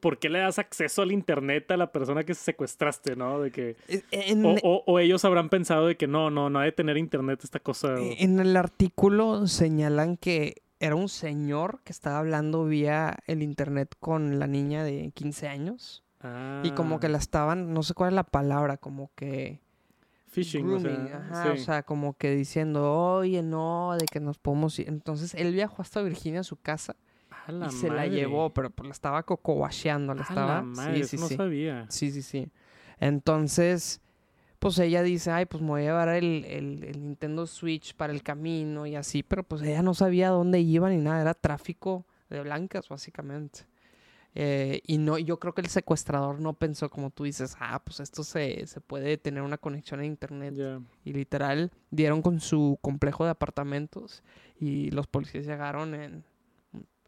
[0.00, 3.40] ¿por qué le das acceso al internet a la persona que secuestraste, no?
[3.40, 3.76] De que,
[4.10, 6.96] En, o, o- o ellos habrán pensado de que no, no, no ha de tener
[6.96, 7.88] internet esta cosa.
[7.94, 13.94] o- En el artículo señalan que era un señor que estaba hablando vía el internet
[14.00, 16.02] con la niña de 15 años
[16.62, 19.60] Y como que Ah, la estaban, no sé cuál es la palabra, como que...
[20.34, 24.78] Phishing, o sea, ajá, o sea, como que diciendo, oye, no, de que nos podemos
[24.78, 24.88] ir.
[24.88, 26.96] Entonces él viajó hasta Virginia a su casa
[27.46, 30.54] A la y se la llevó, pero pues la estaba cocowacheando, la A estaba.
[30.56, 31.36] la madre, sí, sí, no sí.
[31.36, 31.86] sabía.
[31.88, 32.48] Sí, sí, sí.
[32.98, 34.00] Entonces,
[34.58, 38.12] pues ella dice, ay, pues me voy a llevar el, el- el Nintendo Switch para
[38.12, 42.06] el camino y así, pero pues ella no sabía dónde iba ni nada, era tráfico
[42.30, 43.66] de blancas, básicamente.
[44.36, 48.00] Eh, y no, yo creo que el secuestrador no pensó como tú dices, ah, pues
[48.00, 50.54] esto se, se puede tener una conexión a internet.
[51.04, 54.22] Y literal, dieron con su complejo de apartamentos
[54.58, 56.24] y los policías llegaron en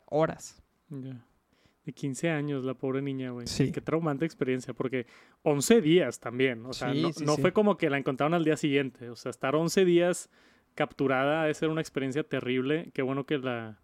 [0.07, 0.63] horas.
[0.89, 3.47] De 15 años, la pobre niña, güey.
[3.47, 3.73] Sí.
[3.73, 5.07] Qué traumante experiencia, porque
[5.43, 6.65] 11 días también.
[6.67, 7.43] O sea, Sí, no, sí, no sí.
[7.43, 9.11] fue como que la encontraron al día siguiente.
[9.11, 10.31] O sea, estar 11 días
[10.75, 12.91] capturada debe ser una experiencia terrible.
[12.93, 13.81] Qué bueno que la,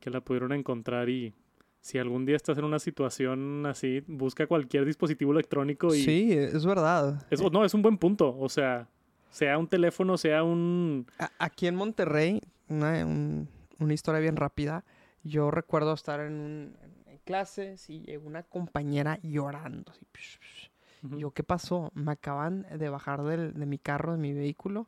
[0.00, 1.34] que la pudieron encontrar y
[1.80, 6.02] si algún día estás en una situación así, busca cualquier dispositivo electrónico y...
[6.02, 7.26] Sí, es verdad.
[7.30, 8.36] Es- no, es un buen punto.
[8.38, 8.88] O sea,
[9.30, 11.06] sea un teléfono, sea un...
[11.18, 14.84] A- Aquí en Monterrey, una, un- una historia bien rápida.
[15.22, 19.92] Yo recuerdo estar en, un- en clases y llegó una compañera llorando.
[19.92, 20.70] así, psh, psh.
[21.06, 21.16] Ujú.
[21.16, 21.90] Y yo, ¿qué pasó?
[21.94, 24.86] Me acaban de bajar del- de mi carro, de mi vehículo,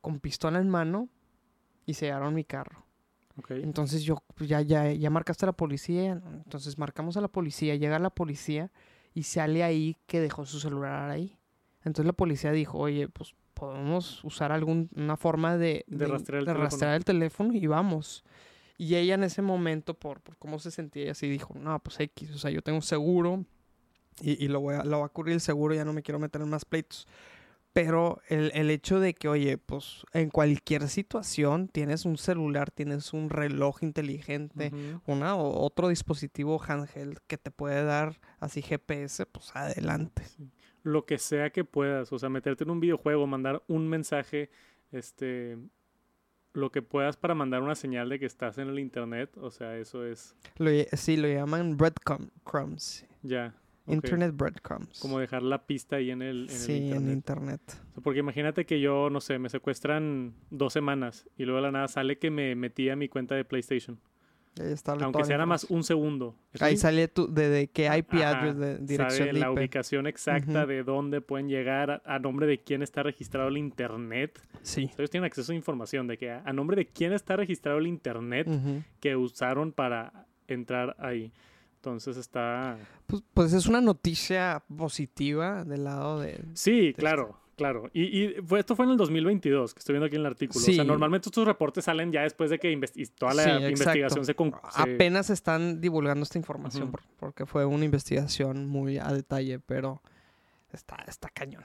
[0.00, 1.08] con pistola en mano
[1.84, 2.84] y se llevaron mi carro.
[3.38, 3.50] Ok.
[3.52, 6.20] Entonces yo, pues, ya, ya, ya marcaste a la policía.
[6.44, 8.70] Entonces marcamos a la policía, llega la policía
[9.14, 11.36] y sale ahí que dejó su celular ahí.
[11.84, 16.52] Entonces la policía dijo, oye, pues podemos usar alguna forma de, De rastrear el de
[16.52, 16.64] teléfono".
[16.64, 18.24] rastrear el teléfono y vamos.
[18.78, 21.98] Y ella en ese momento, por, por cómo se sentía, ella sí dijo, no, pues
[22.00, 23.44] X, o sea, yo tengo seguro
[24.20, 26.18] y, y lo, voy a, lo va a cubrir el seguro, ya no me quiero
[26.18, 27.06] meter en más pleitos.
[27.76, 33.12] Pero el, el hecho de que, oye, pues en cualquier situación tienes un celular, tienes
[33.12, 34.72] un reloj inteligente,
[35.04, 40.22] una o otro dispositivo handheld que te puede dar así GPS, pues adelante.
[40.84, 44.48] lo que sea que puedas, o sea, meterte en un videojuego, mandar un mensaje,
[44.90, 45.58] este,
[46.54, 49.76] lo que puedas para mandar una señal de que estás en el internet, o sea,
[49.76, 53.04] eso es Lo, sí, lo llaman breadcrumbs.
[53.22, 53.54] ya.
[53.86, 54.98] Internet breadcrumbs.
[55.00, 57.06] Como dejar la pista ahí en el, en el sí, internet.
[57.08, 57.60] en internet.
[57.66, 61.62] O sea, porque imagínate que yo, no sé, me secuestran dos semanas y luego de
[61.62, 63.98] la nada sale que me metí a mi cuenta de PlayStation.
[64.58, 66.34] Ahí está Aunque sea nada más un segundo.
[66.60, 69.58] Ahí sale tu, de, de qué IP Ajá, address, de dirección sabe la IP.
[69.58, 74.40] ubicación exacta de dónde pueden llegar, a, a nombre de quién está registrado el internet.
[74.62, 74.84] Sí.
[74.84, 77.36] O sea, ellos tienen acceso a información de que a, a nombre de quién está
[77.36, 78.48] registrado el internet
[78.98, 81.32] que usaron para entrar ahí.
[81.86, 82.76] Entonces está...
[83.06, 86.44] Pues, pues es una noticia positiva del lado de...
[86.54, 87.88] Sí, claro, claro.
[87.92, 90.58] Y, y fue- esto fue en el 2022, que estoy viendo aquí en el artículo.
[90.60, 90.84] O sea, Sí.
[90.84, 92.76] normalmente estos reportes salen ya después de que
[93.16, 93.68] toda la Sí, exacto.
[93.68, 96.90] investigación se, con- se- Apenas están divulgando esta información Ujú.
[96.92, 100.02] por- porque fue una investigación muy a detalle, pero
[100.72, 101.62] está, está cañón.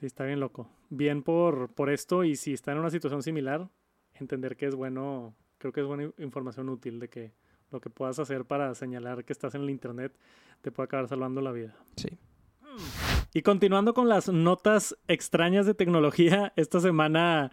[0.00, 0.66] Sí, está bien loco.
[0.88, 3.68] Bien por, por esto y si está en una situación similar,
[4.14, 7.32] entender que es bueno, creo que es buena información útil de que
[7.72, 10.12] lo que puedas hacer para señalar que estás en el internet
[10.60, 11.74] te puede acabar salvando la vida.
[11.96, 12.08] Sí.
[13.34, 17.50] Y continuando con las notas extrañas de tecnología, esta semana,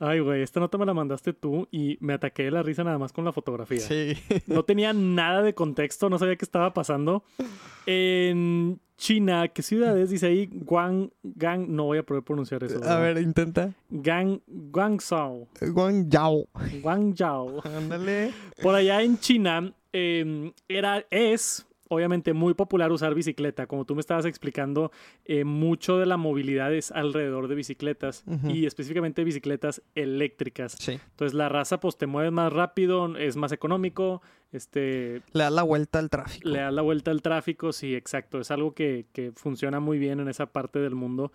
[0.00, 2.98] ay güey, esta nota me la mandaste tú y me ataqué de la risa nada
[2.98, 3.80] más con la fotografía.
[3.80, 4.14] Sí.
[4.46, 7.22] No tenía nada de contexto, no sabía qué estaba pasando.
[7.86, 10.48] En China, ¿qué ciudades dice ahí?
[10.52, 12.82] Guang, Gang, no voy a poder pronunciar eso.
[12.84, 13.72] A ver, intenta.
[13.90, 16.48] Gang, Guangzhou, Guangzhou.
[16.82, 17.62] Guangzhou.
[17.64, 18.32] Ándale.
[18.62, 23.66] Por allá en China eh, era, es obviamente muy popular usar bicicleta.
[23.66, 24.92] Como tú me estabas explicando,
[25.24, 30.76] eh, mucho de la movilidad es alrededor de bicicletas y específicamente bicicletas eléctricas.
[30.78, 30.92] Sí.
[30.92, 34.22] Entonces la raza pues te mueves más rápido, es más económico,
[34.52, 36.48] este, Le da la vuelta al tráfico.
[36.48, 38.40] le das la vuelta al tráfico, sí, exacto.
[38.40, 41.32] Es algo que, que funciona muy bien en esa parte del mundo.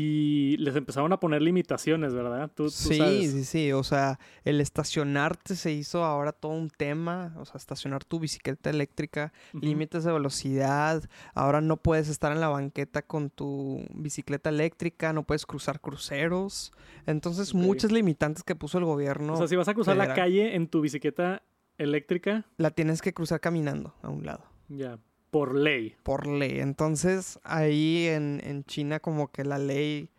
[0.00, 2.48] Y les empezaron a poner limitaciones, ¿verdad?
[2.54, 3.32] Tú, tú Sí, sabes.
[3.32, 3.72] sí, sí.
[3.72, 7.34] O sea, el estacionarte se hizo ahora todo un tema.
[7.36, 11.02] O sea, estacionar tu bicicleta eléctrica, límites de velocidad.
[11.34, 16.70] Ahora no puedes estar en la banqueta con tu bicicleta eléctrica, no puedes cruzar cruceros.
[17.06, 17.60] Entonces, Ok.
[17.60, 20.68] muchas limitantes que puso el gobierno, O sea, si vas a cruzar la calle en
[20.68, 21.42] tu bicicleta
[21.76, 24.44] eléctrica, la tienes que cruzar caminando a un lado.
[24.68, 24.98] ya,
[25.30, 25.94] por ley.
[26.02, 26.60] por ley.
[26.60, 30.10] Entonces, ahí en, en China como que la ley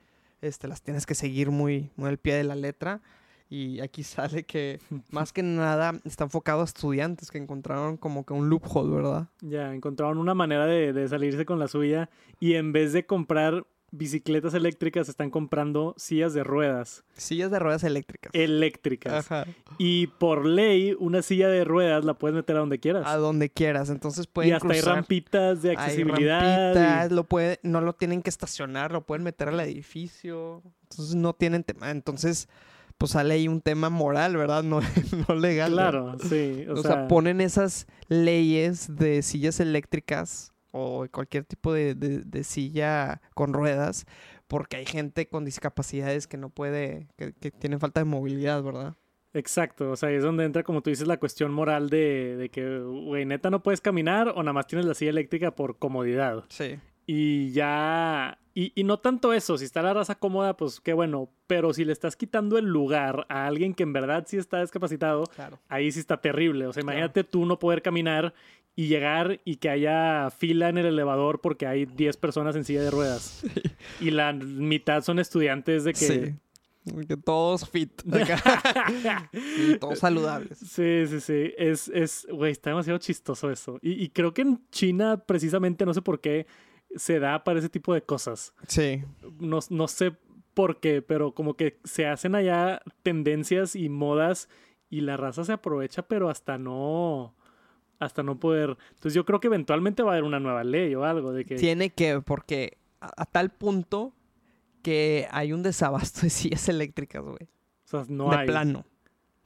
[0.41, 3.01] este, las tienes que seguir muy, muy al pie de la letra.
[3.49, 8.33] Y aquí sale que más que nada está enfocado a estudiantes que encontraron como que
[8.33, 9.27] un loophole, ¿verdad?
[9.41, 13.65] Ya, encontraron una manera de, de salirse con la suya y en vez de comprar
[13.91, 18.32] bicicletas eléctricas están comprando sillas de ruedas Sillas de ruedas eléctricas.
[18.34, 19.32] eléctricas.
[19.32, 19.45] Ajá.
[19.78, 23.06] Y por ley, una silla de ruedas la puedes meter a donde quieras.
[23.08, 23.89] A donde quieras.
[23.89, 26.71] Entonces y pueden hasta hay rampitas de Hay accesibilidad.
[26.71, 30.62] y- rampitas, lo puede, no lo tienen que estacionar, lo pueden meter al edificio.
[30.84, 31.91] Entonces no tienen tema.
[31.91, 32.47] Entonces,
[32.97, 34.63] pues sale ahí un tema moral, ¿verdad?
[34.63, 34.80] No,
[35.30, 35.71] no legal.
[35.71, 36.65] Claro, sí.
[36.69, 42.19] O, O, sea, sea, ponen esas leyes de sillas eléctricas o cualquier tipo de, de-
[42.23, 44.05] de silla con ruedas
[44.47, 48.95] porque hay gente con discapacidades que no puede, que, que tienen falta de movilidad, ¿verdad?
[49.34, 52.79] Exacto, o sea, es donde entra, como tú dices, la cuestión moral de, de que,
[52.79, 56.45] güey, neta no puedes caminar o nada más tienes la silla eléctrica por comodidad.
[56.49, 56.79] Sí.
[57.05, 61.29] Y ya, y, y no tanto eso, si está la raza cómoda, pues qué bueno,
[61.45, 65.23] pero si le estás quitando el lugar a alguien que en verdad sí está discapacitado,
[65.36, 65.60] Claro.
[65.69, 66.65] ahí sí está terrible.
[66.65, 66.97] O sea, Claro.
[66.97, 68.34] imagínate tú no poder caminar
[68.79, 72.81] y llegar y que haya fila en el elevador porque hay 10 personas en silla
[72.81, 73.43] de ruedas.
[73.99, 76.39] Y la mitad son estudiantes de que...
[76.85, 77.05] Sí.
[77.05, 78.01] Que todos fit.
[79.33, 80.59] y todos saludables.
[80.59, 81.53] Sí, sí, sí.
[81.57, 83.79] Es, es, güey, está demasiado chistoso eso.
[83.81, 86.47] Y, y creo que en China, precisamente, no sé por qué,
[86.95, 88.53] se da para ese tipo de cosas.
[88.65, 89.03] Sí.
[89.39, 90.13] No, no sé
[90.53, 94.47] por qué, pero como que se hacen allá tendencias y modas
[94.89, 97.35] y la raza se aprovecha, pero hasta no,
[97.99, 98.77] hasta no poder.
[98.89, 101.55] Entonces yo creo que eventualmente va a haber una nueva ley o algo de que...
[101.55, 104.13] Tiene que, porque a, a tal punto
[104.81, 107.49] que hay un desabasto de sillas eléctricas, güey.
[107.85, 108.47] O sea, no de hay.
[108.47, 108.85] plano.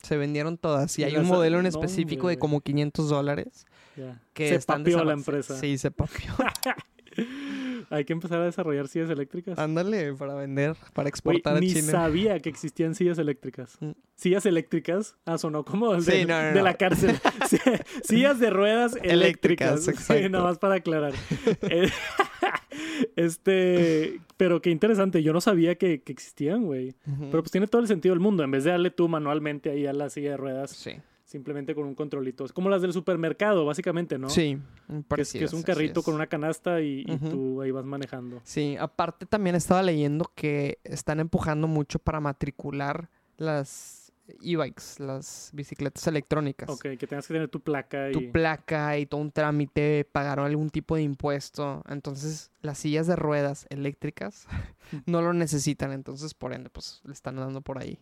[0.02, 0.98] Se vendieron todas.
[1.00, 3.66] Y Y hay un modelo en no, específico de como 500 dólares.
[3.96, 4.22] Ya.
[4.34, 5.58] Que se papió la empresa.
[5.58, 6.34] Sí, se papió.
[7.89, 9.60] Hay que empezar a desarrollar sillas eléctricas.
[9.60, 11.91] Ándale, para vender, para exportar a ni China.
[11.91, 13.78] sabía que existían sillas eléctricas.
[13.82, 13.91] Mm.
[14.15, 15.15] Sillas eléctricas.
[15.26, 16.63] Ah, sonó como el de, Sí, no, no, de no.
[16.63, 17.19] la cárcel.
[18.04, 19.88] Sillas de ruedas eléctricas.
[19.88, 21.13] Eléctricas, Sí, nada más para aclarar.
[21.69, 21.89] Eh,
[23.15, 25.21] este, pero qué interesante.
[25.23, 26.95] Yo no sabía que, que existían, güey.
[27.30, 28.43] Pero pues tiene todo el sentido del mundo.
[28.43, 30.91] En vez de darle tú manualmente ahí a la silla de ruedas, Sí.
[31.34, 32.46] Simplemente con un controlito.
[32.46, 34.30] Es como las del supermercado, básicamente, ¿no?
[34.30, 34.60] Sí.
[35.15, 37.30] Que es, que es un carrito con una canasta y, y Ujú.
[37.30, 38.39] tú ahí vas manejando.
[38.43, 46.06] Sí, aparte también estaba leyendo que están empujando mucho para matricular las e-bikes, las bicicletas
[46.06, 46.69] electrónicas.
[46.69, 48.13] Ok, que tengas que tener tu placa y...
[48.13, 51.82] Tu placa y todo un trámite, pagar algún tipo de impuesto.
[51.89, 54.46] Entonces, las sillas de ruedas eléctricas
[55.08, 55.91] no lo necesitan.
[55.93, 57.98] Entonces, por ende, pues le están dando por ahí.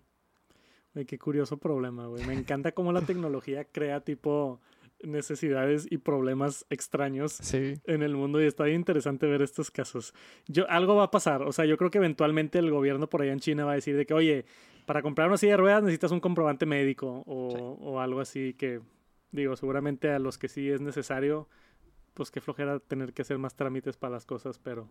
[0.94, 2.26] Güey, qué curioso problema, güey.
[2.26, 4.60] Me encanta cómo la tecnología crea tipo
[5.04, 7.74] necesidades y problemas extraños Sí.
[7.86, 10.14] en el mundo y está bien interesante ver estos casos.
[10.48, 13.34] Yo, algo va a pasar, o sea, yo creo que eventualmente el gobierno por allá
[13.34, 14.46] en China va a decir de que, oye,
[14.86, 17.58] para comprar una silla de ruedas necesitas un comprobante médico o, Sí.
[17.82, 18.82] o algo así que,
[19.32, 21.48] digo, seguramente a los que sí es necesario,
[22.14, 24.88] pues qué flojera tener que hacer más trámites para las cosas, pero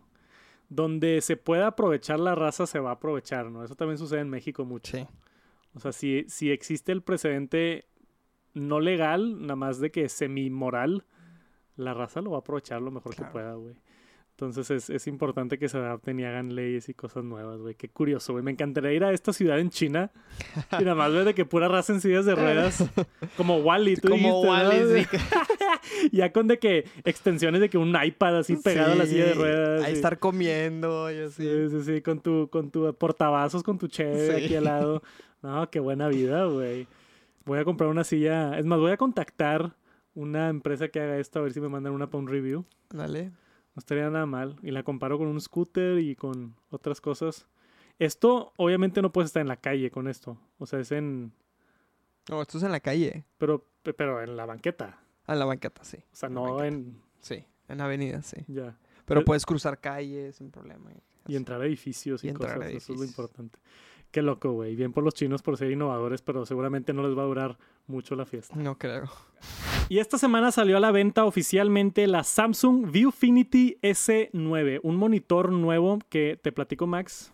[0.67, 3.63] donde se pueda aprovechar la raza se va a aprovechar, ¿no?
[3.63, 4.97] Eso también sucede en México mucho.
[4.97, 5.07] Sí.
[5.75, 7.85] O sea, si, si existe el precedente
[8.53, 11.05] no legal, nada más de que semi-moral,
[11.77, 13.29] la raza lo va a aprovechar lo mejor Claro.
[13.29, 13.75] que pueda, güey.
[14.31, 17.75] Entonces es, es importante que se adapten y hagan leyes y cosas nuevas, güey.
[17.75, 18.43] Qué curioso, güey.
[18.43, 20.09] Me encantaría ir a esta ciudad en China
[20.79, 22.83] y nada más ver de que pura raza en sillas de ruedas.
[23.37, 24.41] Como Wally, tú Como.
[24.41, 25.17] Wall-E, sí.
[26.11, 29.33] Ya con de que extensiones de que un iPad así pegado a la silla de
[29.33, 29.83] Sí, ruedas.
[29.83, 31.43] Ahí y- estar comiendo y así.
[31.43, 34.45] Sí, sí, sí, con tu, con tu portavasos, con tu cheve Sí.
[34.45, 35.03] aquí al lado.
[35.41, 36.87] No, qué buena vida, güey.
[37.45, 38.57] Voy a comprar una silla.
[38.57, 39.75] Es más, voy a contactar
[40.13, 42.65] una empresa que haga esto a ver si me mandan una para un review.
[42.89, 43.29] Dale.
[43.29, 44.57] No estaría nada mal.
[44.61, 47.47] Y la comparo con un scooter y con otras cosas.
[47.99, 50.37] Esto, obviamente, no puedes estar en la calle con esto.
[50.57, 51.33] O sea, es en.
[52.29, 53.25] No, esto es en la calle.
[53.37, 54.99] Pero, pero en la banqueta.
[55.25, 55.97] Ah, en la banqueta, sí.
[55.97, 57.01] O sea, En la no en.
[57.19, 58.37] Sí, en avenida, sí.
[58.47, 58.77] Ya.
[59.05, 60.91] Pero puedes cruzar calles sin problema.
[61.27, 62.59] Y entrar a edificios y, cosas.
[62.71, 63.59] Eso es lo importante.
[64.11, 64.75] Qué loco, güey.
[64.75, 68.15] Bien por los chinos por ser innovadores, pero seguramente no les va a durar mucho
[68.15, 68.55] la fiesta.
[68.57, 69.09] No creo.
[69.87, 75.99] Y esta semana salió a la venta oficialmente la Samsung Viewfinity S9, un monitor nuevo
[76.09, 77.33] que te platico Max.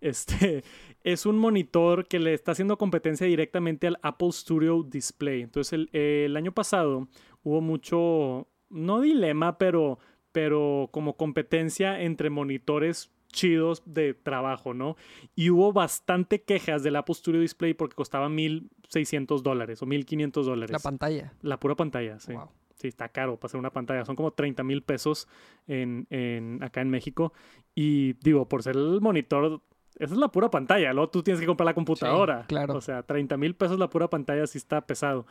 [0.00, 0.64] Este
[1.04, 5.42] es un monitor que le está haciendo competencia directamente al Apple Studio Display.
[5.42, 7.06] Entonces el, el año pasado
[7.44, 10.00] hubo mucho, no dilema, pero,
[10.32, 14.96] pero como competencia entre monitores chidos de trabajo, ¿no?
[15.34, 20.72] Y hubo bastante quejas del Apple Studio Display porque costaba 1.600 dólares o 1.500 dólares.
[20.72, 21.32] La pantalla.
[21.42, 22.32] La pura pantalla, sí.
[22.32, 22.48] Wow.
[22.76, 24.04] Sí, está caro para hacer una pantalla.
[24.06, 25.28] Son como 30 mil pesos
[25.66, 27.32] en, en- acá en México.
[27.74, 29.60] Y digo, por ser el monitor,
[29.98, 30.92] esa es la pura pantalla.
[30.94, 32.46] Luego tú tienes que comprar la computadora.
[32.48, 32.74] claro.
[32.76, 35.26] O sea, 30 mil pesos la pura pantalla sí está pesado.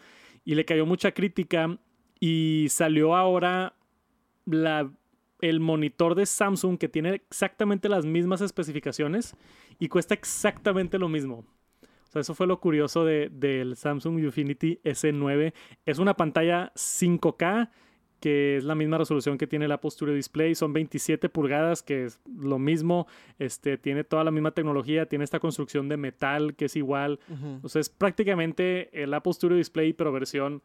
[0.46, 1.80] Y le cayó mucha crítica
[2.20, 3.74] y salió ahora
[4.46, 4.92] la
[5.42, 9.36] el monitor de Samsung que tiene exactamente las mismas especificaciones
[9.80, 11.46] y cuesta exactamente lo mismo.
[12.10, 15.54] O sea, eso fue lo curioso de, del Samsung Infinity S9.
[15.86, 17.70] Es una pantalla 5K,
[18.20, 20.56] que es la misma resolución que tiene el Apple Studio Display.
[20.56, 23.08] Son 27 pulgadas, que es lo mismo.
[23.38, 27.20] Este, tiene toda la misma tecnología, tiene esta construcción de metal que es igual.
[27.62, 30.64] O sea, es prácticamente el Apple Studio Display, pero versión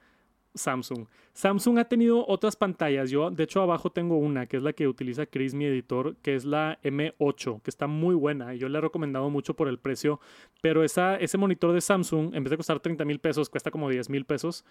[0.54, 1.06] Samsung.
[1.32, 3.10] Samsung ha tenido otras pantallas.
[3.10, 6.34] Yo, de hecho, abajo tengo una, que es la que utiliza Chris, mi editor, que
[6.34, 8.54] es la M8, que está muy buena.
[8.54, 10.20] Yo le he recomendado mucho por el precio.
[10.62, 13.88] Pero esa, ese monitor de Samsung, en vez de costar 30 mil pesos, cuesta como
[13.88, 14.64] 10 mil pesos.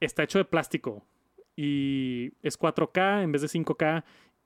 [0.00, 1.02] Está hecho de plástico.
[1.56, 4.04] Y es 4K en vez de 5K.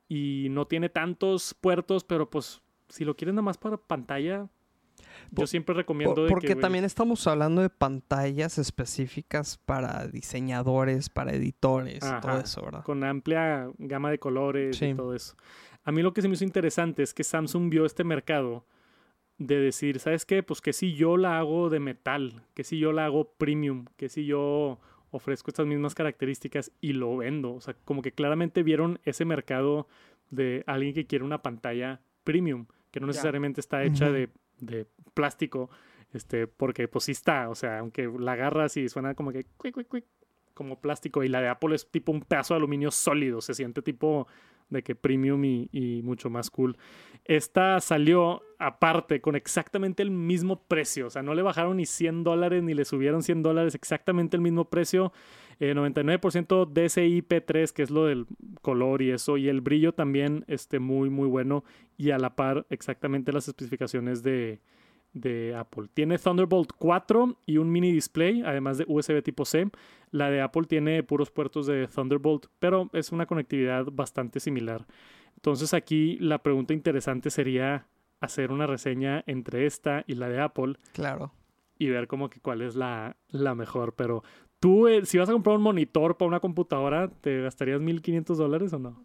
[0.08, 4.48] Y no tiene tantos puertos, pero pues si lo quieren nada más para pantalla,
[5.30, 6.26] yo siempre recomiendo.
[6.28, 12.84] porque también estamos hablando de pantallas específicas para diseñadores, para editores, todo eso, ¿verdad?
[12.84, 15.36] Con amplia gama de colores y todo eso.
[15.84, 18.64] A mí lo que se me hizo interesante es que Samsung vio este mercado
[19.38, 20.42] de decir, ¿sabes qué?
[20.42, 24.08] Pues que si yo la hago de metal, que si yo la hago premium, que
[24.08, 24.78] si yo
[25.12, 27.54] ofrezco estas mismas características y lo vendo.
[27.54, 29.86] O sea, como que claramente vieron ese mercado
[30.30, 34.30] de alguien que quiere una pantalla premium, que no necesariamente está hecha de
[34.62, 35.68] de plástico,
[36.12, 39.44] este, porque pues sí está, o sea, aunque la agarras y suena como que
[40.54, 43.82] como plástico y la de Apple es tipo un pedazo de aluminio sólido, se siente
[43.82, 44.26] tipo
[44.68, 46.76] de que premium y, mucho más cool.
[47.24, 52.24] Esta salió aparte con exactamente el mismo precio, o sea, no le bajaron ni 100
[52.24, 55.12] dólares ni le subieron 100 dólares, exactamente el mismo precio.
[55.60, 58.26] 99% DCI P3, que es lo del
[58.60, 61.64] color y eso, y el brillo también este, muy, muy bueno,
[61.96, 64.60] y a la par exactamente las especificaciones de,
[65.12, 65.88] de Apple.
[65.92, 69.70] Tiene Thunderbolt 4 y un mini display, además de USB tipo C.
[70.10, 74.86] La de Apple tiene puros puertos de Thunderbolt, pero es una conectividad bastante similar.
[75.36, 77.86] Entonces aquí la pregunta interesante sería
[78.20, 80.74] hacer una reseña entre esta y la de Apple.
[80.92, 81.32] Claro.
[81.78, 83.94] Y ver como que cuál es la, la mejor.
[83.94, 84.22] Pero
[84.62, 88.72] tú, eh, si vas a comprar un monitor para una computadora, ¿te gastarías 1.500 dólares
[88.72, 89.04] o no?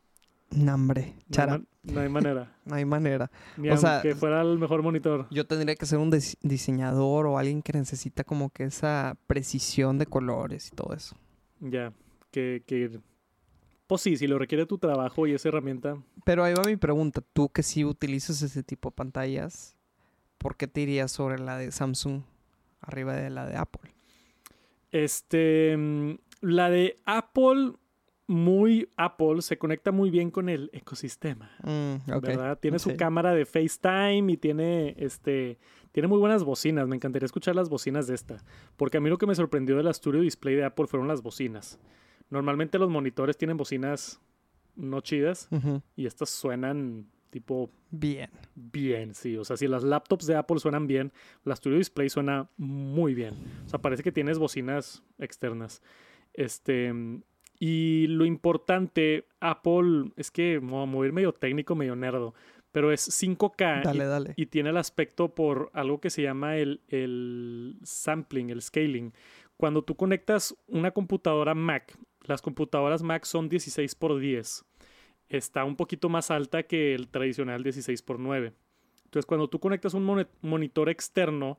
[0.51, 1.59] No, hombre, chara.
[1.81, 2.55] No hay, manera.
[2.65, 3.31] no hay manera.
[3.57, 5.25] Ni o sea, que fuera el mejor monitor.
[5.31, 10.05] Yo tendría que ser un diseñador o alguien que necesita como que esa precisión de
[10.05, 11.17] colores y todo eso.
[11.59, 11.91] Ya,
[12.29, 12.99] que, que...
[13.87, 15.97] Pues sí, si lo requiere tu trabajo y esa herramienta.
[16.23, 17.21] Pero ahí va mi pregunta.
[17.33, 19.75] Tú que sí utilizas ese tipo de pantallas,
[20.37, 22.21] ¿por qué te irías sobre la de Samsung
[22.79, 23.96] arriba de la de Apple?
[24.91, 27.73] Este, mm, la de Apple
[28.27, 31.49] muy Apple, se conecta muy bien con el ecosistema.
[31.63, 32.59] Mm, ¿Verdad?
[32.59, 35.57] Tiene su cámara de FaceTime y tiene este.
[35.93, 36.87] Tiene muy buenas bocinas.
[36.87, 38.43] Me encantaría escuchar las bocinas de esta.
[38.75, 41.79] Porque a mí lo que me sorprendió del Studio Display de Apple fueron las bocinas.
[42.29, 44.19] Normalmente los monitores tienen bocinas
[44.75, 45.49] no chidas.
[45.95, 47.69] Y estas suenan tipo.
[47.91, 48.29] Bien.
[48.55, 49.37] Bien, sí.
[49.37, 51.11] O sea, si las laptops de Apple suenan bien,
[51.43, 53.35] la Studio Display suena muy bien.
[53.65, 55.81] O sea, parece que tienes bocinas externas.
[56.33, 56.93] Este.
[57.59, 62.35] Y lo importante, Apple, es que me voy a mover medio técnico, medio nerdo,
[62.71, 68.51] pero es 5K y, tiene el aspecto por algo que se llama el, el sampling,
[68.51, 69.11] el scaling.
[69.57, 74.65] Cuando tú conectas una computadora Mac, las computadoras Mac son 16 x 10.
[75.29, 78.53] Está un poquito más alta que el tradicional 16 x 9.
[79.05, 81.57] Entonces, cuando tú conectas un monitor externo,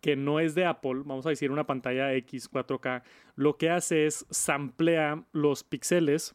[0.00, 3.02] que no es de Apple, vamos a decir una pantalla X 4K,
[3.34, 6.34] lo que hace es samplea los píxeles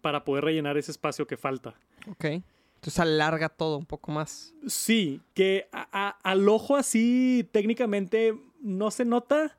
[0.00, 1.74] para poder rellenar ese espacio que falta.
[2.10, 2.24] Ok.
[2.24, 4.54] Entonces alarga todo un poco más.
[4.66, 9.56] Sí, que al ojo así técnicamente no se nota,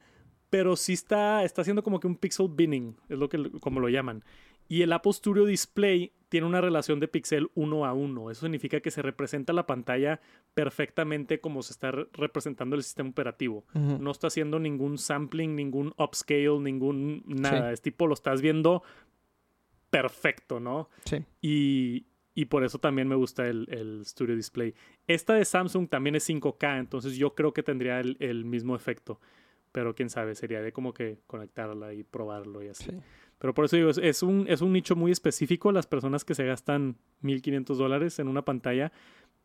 [0.50, 3.90] pero sí está, está haciendo como que un pixel binning, es lo que como lo
[3.90, 4.24] llaman.
[4.70, 8.30] Y el Apple Studio Display tiene una relación de píxel uno a uno.
[8.30, 10.22] Eso significa que se representa la pantalla
[10.54, 13.66] perfectamente como se está representando el sistema operativo.
[13.74, 17.74] No está haciendo ningún sampling, ningún upscale, ningún nada.
[17.74, 18.84] Es tipo, lo estás viendo
[19.90, 20.90] perfecto, ¿no?
[21.04, 21.26] Sí.
[21.42, 22.06] Y,
[22.46, 24.76] por eso también me gusta el, Studio Display.
[25.08, 29.20] Esta de Samsung también es 5K, entonces yo creo que tendría el, el mismo efecto.
[29.72, 32.86] Pero quién sabe, sería de como que conectarla y probarlo y así.
[32.86, 32.98] Sí.
[33.40, 36.46] Pero por eso digo, es, un, es un nicho muy específico, las personas que se
[36.46, 38.92] gastan 1.500 dólares en una pantalla,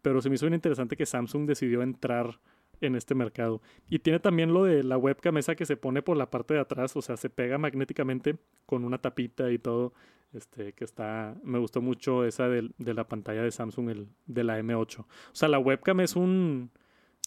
[0.03, 2.41] pero se me hizo bien interesante que Samsung decidió entrar
[2.81, 3.63] en este mercado.
[3.89, 6.61] Y tiene también lo de la webcam esa que se pone por la parte de
[6.61, 8.37] atrás, o sea, se pega magnéticamente
[8.67, 9.95] con una tapita y todo,
[10.33, 14.45] este, que está, me gustó mucho esa de, de la pantalla de Samsung, el, de
[14.45, 15.01] la M8.
[15.01, 16.71] O sea, la webcam es un,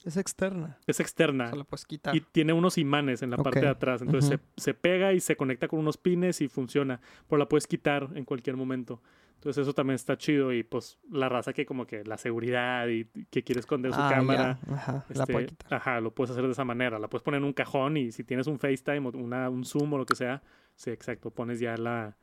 [0.05, 0.77] es externa.
[0.87, 1.49] Es externa.
[1.49, 2.15] Se la puedes quitar.
[2.15, 4.01] Y tiene unos imanes en la parte de atrás.
[4.01, 7.01] Entonces se, pega y se conecta con unos pines y funciona.
[7.27, 9.01] Pero la puedes quitar en cualquier momento.
[9.35, 13.05] Entonces eso también está chido y pues la raza que como que la seguridad y
[13.29, 14.59] que quiere esconder su Ah, cámara.
[14.67, 14.73] ya.
[14.75, 15.73] Ajá, la este, puede quitar.
[15.75, 16.97] Ajá, lo puedes hacer de esa manera.
[16.97, 19.93] La puedes poner en un cajón y si tienes un FaceTime o una, un Zoom
[19.93, 20.41] o lo que sea,
[20.75, 22.17] sí, exacto, pones ya la,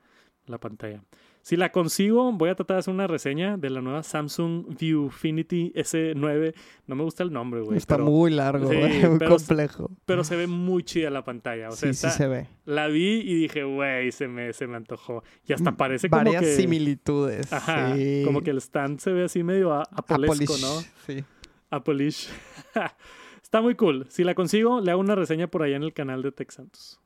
[0.46, 1.02] la pantalla.
[1.44, 5.74] Si la consigo, voy a tratar de hacer una reseña de la nueva Samsung Viewfinity
[5.76, 6.54] S9.
[6.86, 7.76] No me gusta el nombre, güey.
[7.76, 9.90] Está pero, muy largo, sí, güey, muy pero- complejo.
[10.06, 11.68] pero se ve muy chida la pantalla.
[11.68, 12.48] O sea, sí, sí está- se ve.
[12.64, 15.22] la vi y dije, güey, se me, se me antojó.
[15.46, 16.56] Y hasta parece como Varias que...
[16.56, 17.52] similitudes.
[17.52, 18.22] Ajá, sí.
[18.24, 20.80] como que el stand se ve así medio apolesco, ¿no?
[21.06, 21.22] Sí.
[21.68, 22.30] Apple-ish.
[23.42, 24.06] Está muy cool.
[24.08, 26.98] Si la consigo, le hago una reseña por allá en el canal de Tech Santos.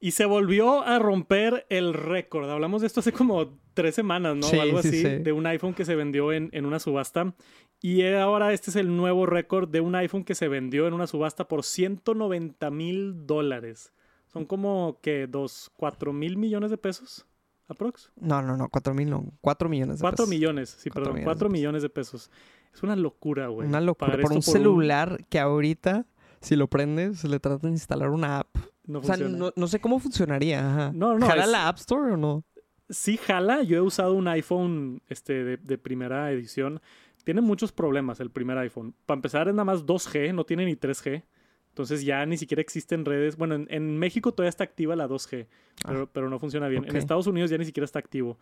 [0.00, 2.48] Y se volvió a romper el récord.
[2.48, 4.46] Hablamos de esto hace como tres semanas, ¿no?
[4.46, 5.02] Sí, o algo sí, así.
[5.02, 5.08] sí.
[5.18, 7.34] De un iPhone que se vendió en, en una subasta.
[7.82, 11.06] Y ahora este es el nuevo récord de un iPhone que se vendió en una
[11.06, 13.92] subasta por 190 mil dólares.
[14.26, 17.26] Son como que dos, cuatro mil millones de pesos.
[17.68, 18.10] ¿Aprox?
[18.16, 19.24] No, no, no, cuatro mil no.
[19.40, 20.28] Cuatro millones de 4 pesos.
[20.28, 22.30] millones, sí, Cuatro perdón, millones 4 de millones de pesos.
[22.74, 23.68] Es una locura, güey.
[23.68, 24.18] Una locura.
[24.20, 26.06] Por un celular que ahorita,
[26.40, 28.56] si lo prendes, le trata de instalar una app.
[28.90, 29.38] No O sea, funciona.
[29.38, 30.58] no, no sé cómo funcionaría.
[30.68, 30.92] Ajá.
[30.94, 32.44] No, no, ¿Jala es- la App Store o no?
[32.88, 36.80] Sí jala, yo he usado un iPhone este, de, de primera edición.
[37.24, 38.94] Tiene muchos problemas el primer iPhone.
[39.06, 41.22] Para empezar es nada más 2G, no tiene ni 3G.
[41.68, 43.36] Entonces ya ni siquiera existen redes.
[43.36, 45.46] Bueno, en, en México todavía está activa la 2G,
[45.86, 46.84] pero, pero no funciona bien.
[46.88, 46.96] En.
[46.96, 48.38] Estados Unidos ya ni siquiera está activo.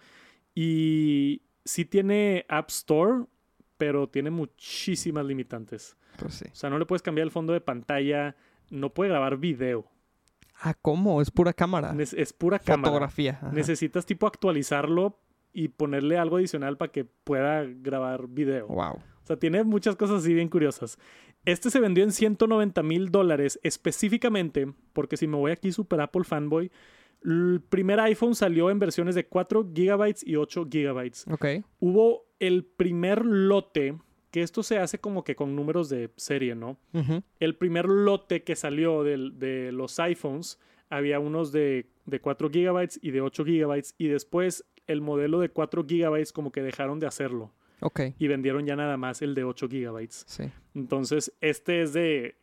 [0.55, 3.25] Y sí tiene App Store,
[3.77, 5.97] pero tiene muchísimas limitantes.
[6.19, 6.47] Pues sí.
[6.51, 8.35] O sea, no le puedes cambiar el fondo de pantalla,
[8.71, 9.87] no puede grabar video.
[10.61, 11.23] Ah, ¿cómo?
[11.23, 11.95] Es pura cámara.
[11.99, 12.89] Es, es pura cámara.
[12.89, 13.39] Fotografía.
[13.41, 13.53] ajá.
[13.53, 15.19] Necesitas tipo actualizarlo
[15.53, 18.67] y ponerle algo adicional para que pueda grabar video.
[18.69, 18.95] Wow.
[18.95, 20.99] O sea, tiene muchas cosas así bien curiosas.
[21.45, 26.25] Este se vendió en 190 mil dólares específicamente porque si me voy aquí super Apple
[26.25, 26.71] fanboy,
[27.25, 31.27] el primer iPhone salió en versiones de 4 gigabytes y 8 gigabytes.
[31.31, 31.47] Ok.
[31.81, 33.99] Hubo el primer lote,
[34.31, 36.79] que esto se hace como que con números de serie, ¿no?
[37.41, 40.59] El primer lote que salió de, los iPhones,
[40.91, 45.51] había unos de, de 4 gigabytes y de 8 gigabytes, y después el modelo de
[45.51, 48.01] 4 gigabytes como que dejaron de hacerlo Ok.
[48.19, 50.25] y vendieron ya nada más el de 8 gigabytes.
[50.27, 50.45] Sí.
[50.75, 52.37] Entonces, este es de,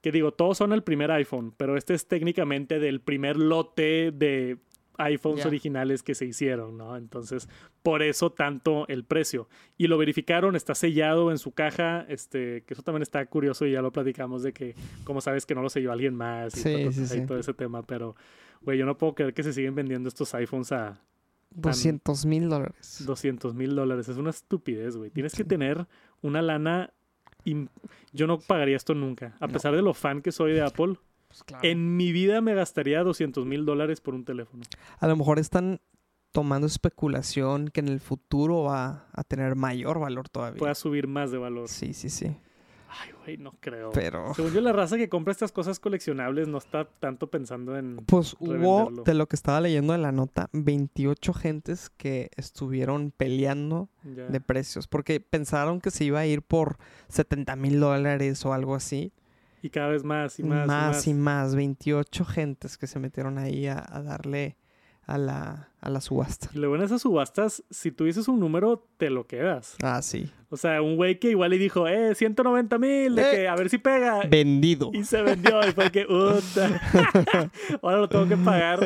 [0.00, 4.58] que digo, todos son el primer iPhone, pero este es técnicamente del primer lote de
[4.98, 6.96] iPhones originales que se hicieron, ¿no?
[6.96, 7.48] Entonces,
[7.82, 9.48] por eso tanto el precio.
[9.76, 13.72] Y lo verificaron, está sellado en su caja, este, que eso también está curioso y
[13.72, 14.74] ya lo platicamos de que,
[15.04, 17.82] como sabes que no lo selló alguien más y, Sí, ta, sí, todo ese tema,
[17.82, 18.16] pero,
[18.62, 21.00] güey, yo no puedo creer que se siguen vendiendo estos iPhones a
[21.50, 23.02] 200 mil dólares.
[23.06, 24.08] 200 mil dólares.
[24.08, 25.10] Es una estupidez, güey.
[25.10, 25.86] Tienes que tener
[26.20, 26.92] una lana.
[28.12, 29.34] Yo no pagaría esto nunca.
[29.40, 29.52] A No.
[29.54, 30.96] pesar de lo fan que soy de Apple,
[31.28, 31.62] Pues claro.
[31.68, 34.62] en mi vida me gastaría 200 mil dólares por un teléfono.
[34.98, 35.80] A lo mejor están
[36.32, 40.58] tomando especulación que en el futuro va a tener mayor valor todavía.
[40.58, 41.68] Pueda subir más de valor.
[41.68, 42.36] Sí, sí, sí.
[42.90, 43.90] Ay, güey, no creo.
[43.92, 47.96] Pero, Según yo, la raza que compra estas cosas coleccionables no está tanto pensando en.
[48.06, 53.90] pues hubo, de lo que estaba leyendo de la nota, 28 gentes que estuvieron peleando
[54.04, 54.24] Ya.
[54.28, 54.86] de precios.
[54.88, 59.12] Porque pensaron que se iba a ir por 70 mil dólares o algo así.
[59.62, 60.64] Y cada vez más y más.
[60.64, 61.54] y más y más.
[61.54, 64.56] 28 gentes que se metieron ahí a, a darle
[65.06, 66.50] a la, a la subasta.
[66.52, 69.74] Y luego en esas subastas, si tú dices un número, te lo quedas.
[69.82, 70.30] Ah, sí.
[70.50, 73.30] O sea, un güey que igual le dijo, eh, 190 mil, de Eh.
[73.36, 74.20] que a ver si pega.
[74.28, 74.90] Vendido.
[74.92, 76.80] Y se vendió y fue que, "Uta,
[77.82, 78.80] ahora lo tengo que pagar.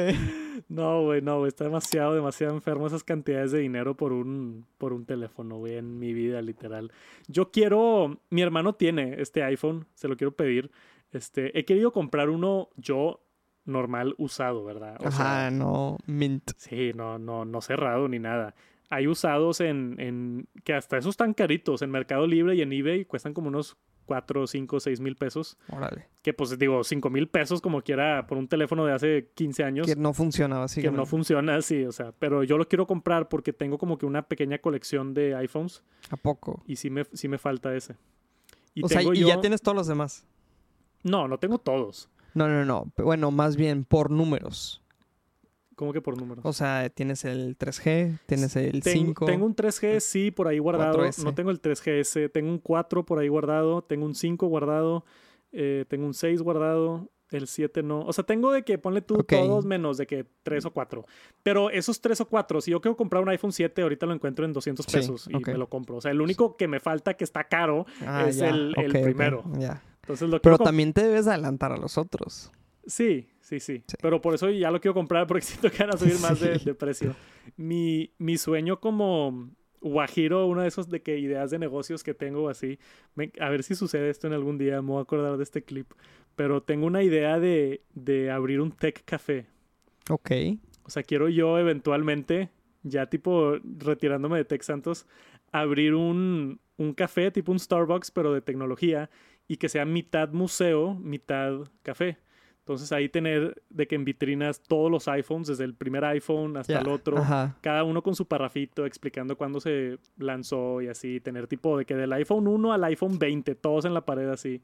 [0.73, 4.95] No, güey, no, güey, está demasiado, demasiado enfermo esas cantidades de dinero por un, por
[4.95, 6.91] un teléfono, güey, en mi vida, literal.
[7.29, 10.71] Yo quiero, mi hermano tiene este iPhone, se lo quiero pedir.
[11.13, 13.21] Este, he querido comprar uno yo
[13.67, 14.97] normal usado, ¿verdad?
[15.01, 15.99] O sea, Ajá, no.
[16.07, 16.53] Mint.
[16.57, 18.55] Sí, no, no, no cerrado ni nada.
[18.89, 23.05] Hay usados en, en, que hasta esos están caritos, en Mercado Libre y en eBay
[23.05, 25.57] cuestan como unos 4, 5, 6 mil pesos.
[25.69, 26.09] Órale.
[26.23, 29.87] Que pues digo, 5 mil pesos como quiera por un teléfono de hace 15 años.
[29.87, 33.53] Que no funcionaba Que no funciona así, o sea, pero yo lo quiero comprar porque
[33.53, 36.63] tengo como que una pequeña colección de iPhones ¿A poco?
[36.67, 37.97] y sí me, sí me falta ese.
[38.75, 39.29] Y o sea, y yo...
[39.29, 40.25] ya tienes todos los demás.
[41.03, 42.09] No, no tengo todos.
[42.35, 42.93] No, no, no.
[42.97, 44.82] Bueno, más bien por números.
[45.75, 46.45] ¿Cómo que por números?
[46.45, 49.25] O sea, tienes el 3G, tienes el Ten- 5.
[49.27, 50.99] Tengo un 3G, sí, por ahí guardado.
[50.99, 51.25] 4S.
[51.25, 52.29] No tengo el 3GS.
[52.31, 53.83] Tengo un 4 por ahí guardado.
[53.83, 55.05] Tengo un 5 guardado.
[55.55, 57.11] eh, tengo un 6 guardado.
[57.31, 58.01] El 7 no.
[58.03, 59.29] O sea, tengo de que ponle tú Ok.
[59.33, 61.05] todos menos de que 3 o 4.
[61.43, 64.45] Pero esos 3 o 4, si yo quiero comprar un iPhone 7, ahorita lo encuentro
[64.45, 65.49] en 200 Sí, pesos y ok.
[65.49, 65.97] me lo compro.
[65.97, 68.49] O sea, el único que me falta que está caro Ah, es ya.
[68.51, 69.45] el, el Ok, ok, primero.
[69.59, 69.83] ya.
[70.03, 72.51] Entonces lo Pero también te debes adelantar a los otros.
[72.87, 73.29] Sí,
[73.61, 73.97] sí, sí, Sí.
[74.01, 76.75] Pero por eso ya lo quiero comprar porque siento que van a subir más de,
[76.75, 77.15] precio.
[77.57, 79.51] Mi, mi sueño como
[79.81, 82.79] guajiro, uno de esos de que ideas de negocios que tengo así,
[83.15, 85.63] me- a ver si sucede esto en algún día, me voy a acordar de este
[85.65, 85.91] clip,
[86.37, 89.47] pero tengo una idea de, de abrir un tech café.
[90.09, 90.31] Ok.
[90.85, 92.51] O sea, quiero yo eventualmente,
[92.83, 95.07] ya tipo retirándome de Tech Santos,
[95.53, 99.11] abrir un, un café, tipo un Starbucks, pero de tecnología,
[99.47, 102.19] y que sea mitad museo, mitad café.
[102.63, 106.79] Entonces ahí tener de que en vitrinas todos los iPhones, desde el primer iPhone hasta
[106.79, 107.57] el otro, Ajá.
[107.61, 111.97] cada uno con su parrafito explicando cuándo se lanzó y así, tener tipo de que
[111.97, 114.63] del iPhone 1 al iPhone 20, todos en la pared así,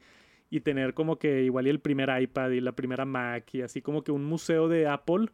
[0.49, 3.83] y tener como que igual y el primer iPad y la primera Mac y así
[3.83, 5.31] como que un museo de Apple,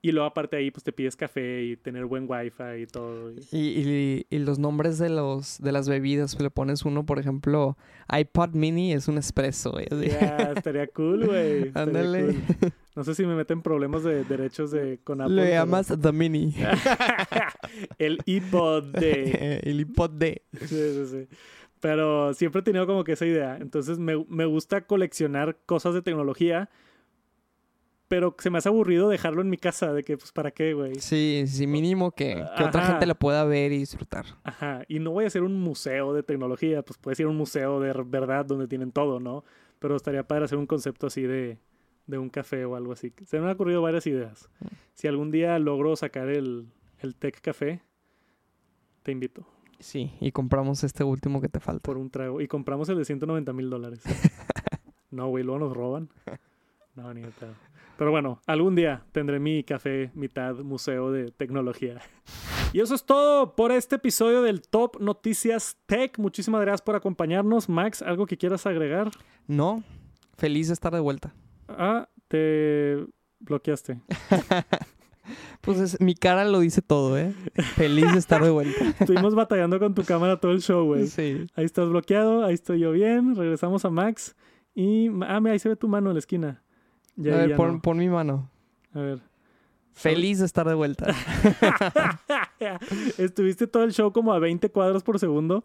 [0.00, 3.32] y luego aparte ahí pues te pides café y tener buen wifi y todo.
[3.52, 7.76] y- Y, los nombres de los de las bebidas, le pones uno, por ejemplo,
[8.16, 9.78] iPod Mini es un espresso.
[9.80, 11.70] Ya, estaría cool, güey.
[11.74, 12.34] Ándale.
[12.60, 12.72] cool.
[12.96, 15.34] No sé si me meten problemas de derechos de, con Apple.
[15.36, 16.52] Le pero- llamas The Mini.
[17.98, 19.60] el iPod de...
[19.64, 20.42] El iPod D.
[20.60, 21.28] Sí, sí, sí.
[21.80, 23.56] Pero siempre he tenido como que esa idea.
[23.60, 26.70] Entonces me, me gusta coleccionar cosas de tecnología.
[28.08, 29.92] Pero se me hace aburrido dejarlo en mi casa.
[29.92, 30.94] De que, pues, ¿para qué, güey?
[30.96, 34.24] Sí, sí, mínimo que, que otra gente lo pueda ver y disfrutar.
[34.44, 34.82] Ajá.
[34.88, 36.82] Y no voy a hacer un museo de tecnología.
[36.82, 39.44] Pues puede ser un museo de verdad donde tienen todo, ¿no?
[39.78, 41.58] Pero estaría padre hacer un concepto así de,
[42.06, 43.12] de un café o algo así.
[43.26, 44.48] Se me han ocurrido varias ideas.
[44.94, 46.66] Si algún día logro sacar el,
[47.00, 47.82] el Tech Café,
[49.02, 49.46] te invito
[49.80, 51.82] Sí, y compramos este último que te falta.
[51.82, 52.40] por un trago.
[52.40, 54.00] Y compramos el de 190 mil dólares.
[55.10, 56.08] no, güey, luego nos roban.
[56.96, 57.30] No, ni de.
[57.98, 62.00] Pero bueno, algún día tendré mi café mitad museo de tecnología.
[62.72, 66.16] Y eso es todo por este episodio del Top Noticias Tech.
[66.18, 67.68] Muchísimas gracias por acompañarnos.
[67.68, 69.10] Max, ¿algo que quieras agregar?
[69.48, 69.82] No,
[70.36, 71.34] feliz de estar de vuelta.
[71.68, 73.04] Ah, te
[73.40, 74.00] bloqueaste.
[75.60, 77.34] Pues es- mi cara lo dice todo, ¿eh?
[77.76, 78.82] Feliz de estar de vuelta.
[79.00, 81.06] Estuvimos batallando con tu cámara todo el show, güey.
[81.06, 81.46] Sí.
[81.54, 83.34] Ahí estás bloqueado, ahí estoy yo bien.
[83.36, 84.34] Regresamos a Max.
[84.74, 86.62] Y, ah, mira, ahí se ve tu mano en la esquina.
[87.20, 87.82] Ya, A ver, ya pon, no.
[87.82, 88.48] pon mi mano.
[88.94, 89.20] A ver.
[89.92, 91.06] Feliz de estar de vuelta.
[93.18, 95.64] Estuviste todo el show como a 20 cuadros por segundo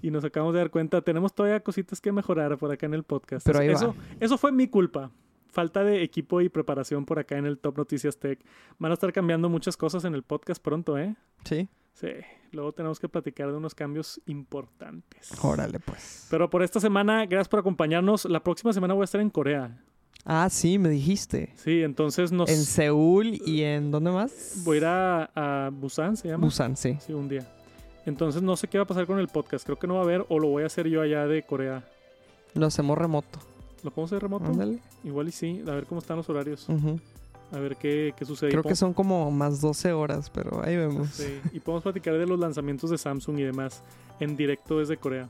[0.00, 1.02] y nos acabamos de dar cuenta.
[1.02, 3.44] Tenemos todavía cositas que mejorar por acá en el podcast.
[3.44, 3.74] Pero ahí va.
[3.74, 5.10] eso, eso fue mi culpa.
[5.50, 8.38] Falta de equipo y preparación por acá en el Top Noticias Tech.
[8.78, 11.14] Van a estar cambiando muchas cosas en el podcast pronto, ¿eh?
[11.44, 11.68] Sí.
[11.92, 12.08] Sí.
[12.52, 15.32] Luego tenemos que platicar de unos cambios importantes.
[15.44, 16.26] Órale, pues.
[16.30, 18.24] Pero por esta semana, gracias por acompañarnos.
[18.26, 19.78] La próxima semana voy a estar en Corea.
[20.24, 21.52] Ah, sí, me dijiste.
[21.56, 22.48] Sí, entonces nos...
[22.48, 24.62] En Seúl y en ¿dónde más?
[24.64, 25.30] Voy a ir a,
[25.66, 26.44] a Busan, ¿se llama?
[26.44, 26.96] Busan, sí.
[27.04, 27.46] Sí, un día.
[28.06, 29.64] Entonces no sé qué va a pasar con el podcast.
[29.64, 31.84] Creo que no va a haber o lo voy a hacer yo allá de Corea.
[32.54, 33.38] Lo hacemos remoto.
[33.82, 34.46] ¿Lo podemos hacer remoto?
[34.46, 34.78] Ándale.
[35.02, 35.62] Igual y sí.
[35.66, 36.66] A ver cómo están los horarios.
[37.50, 38.50] A ver qué, qué sucede.
[38.50, 41.10] Creo que son como más 12 horas, pero ahí vemos.
[41.10, 43.82] Sí, Y podemos platicar de los lanzamientos de Samsung y demás
[44.20, 45.28] en directo desde Corea.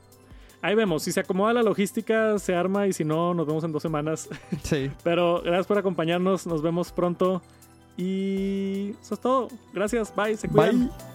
[0.63, 1.03] Ahí vemos.
[1.03, 2.87] Si se acomoda la logística, se arma.
[2.87, 4.29] Y si no, nos vemos en dos semanas.
[4.63, 4.89] Sí.
[5.03, 6.47] Pero gracias por acompañarnos.
[6.47, 7.41] Nos vemos pronto.
[7.97, 9.49] Y eso es todo.
[9.73, 10.15] Gracias.
[10.15, 10.37] Bye.
[10.37, 10.87] Se cuidan.
[10.87, 11.12] Bye.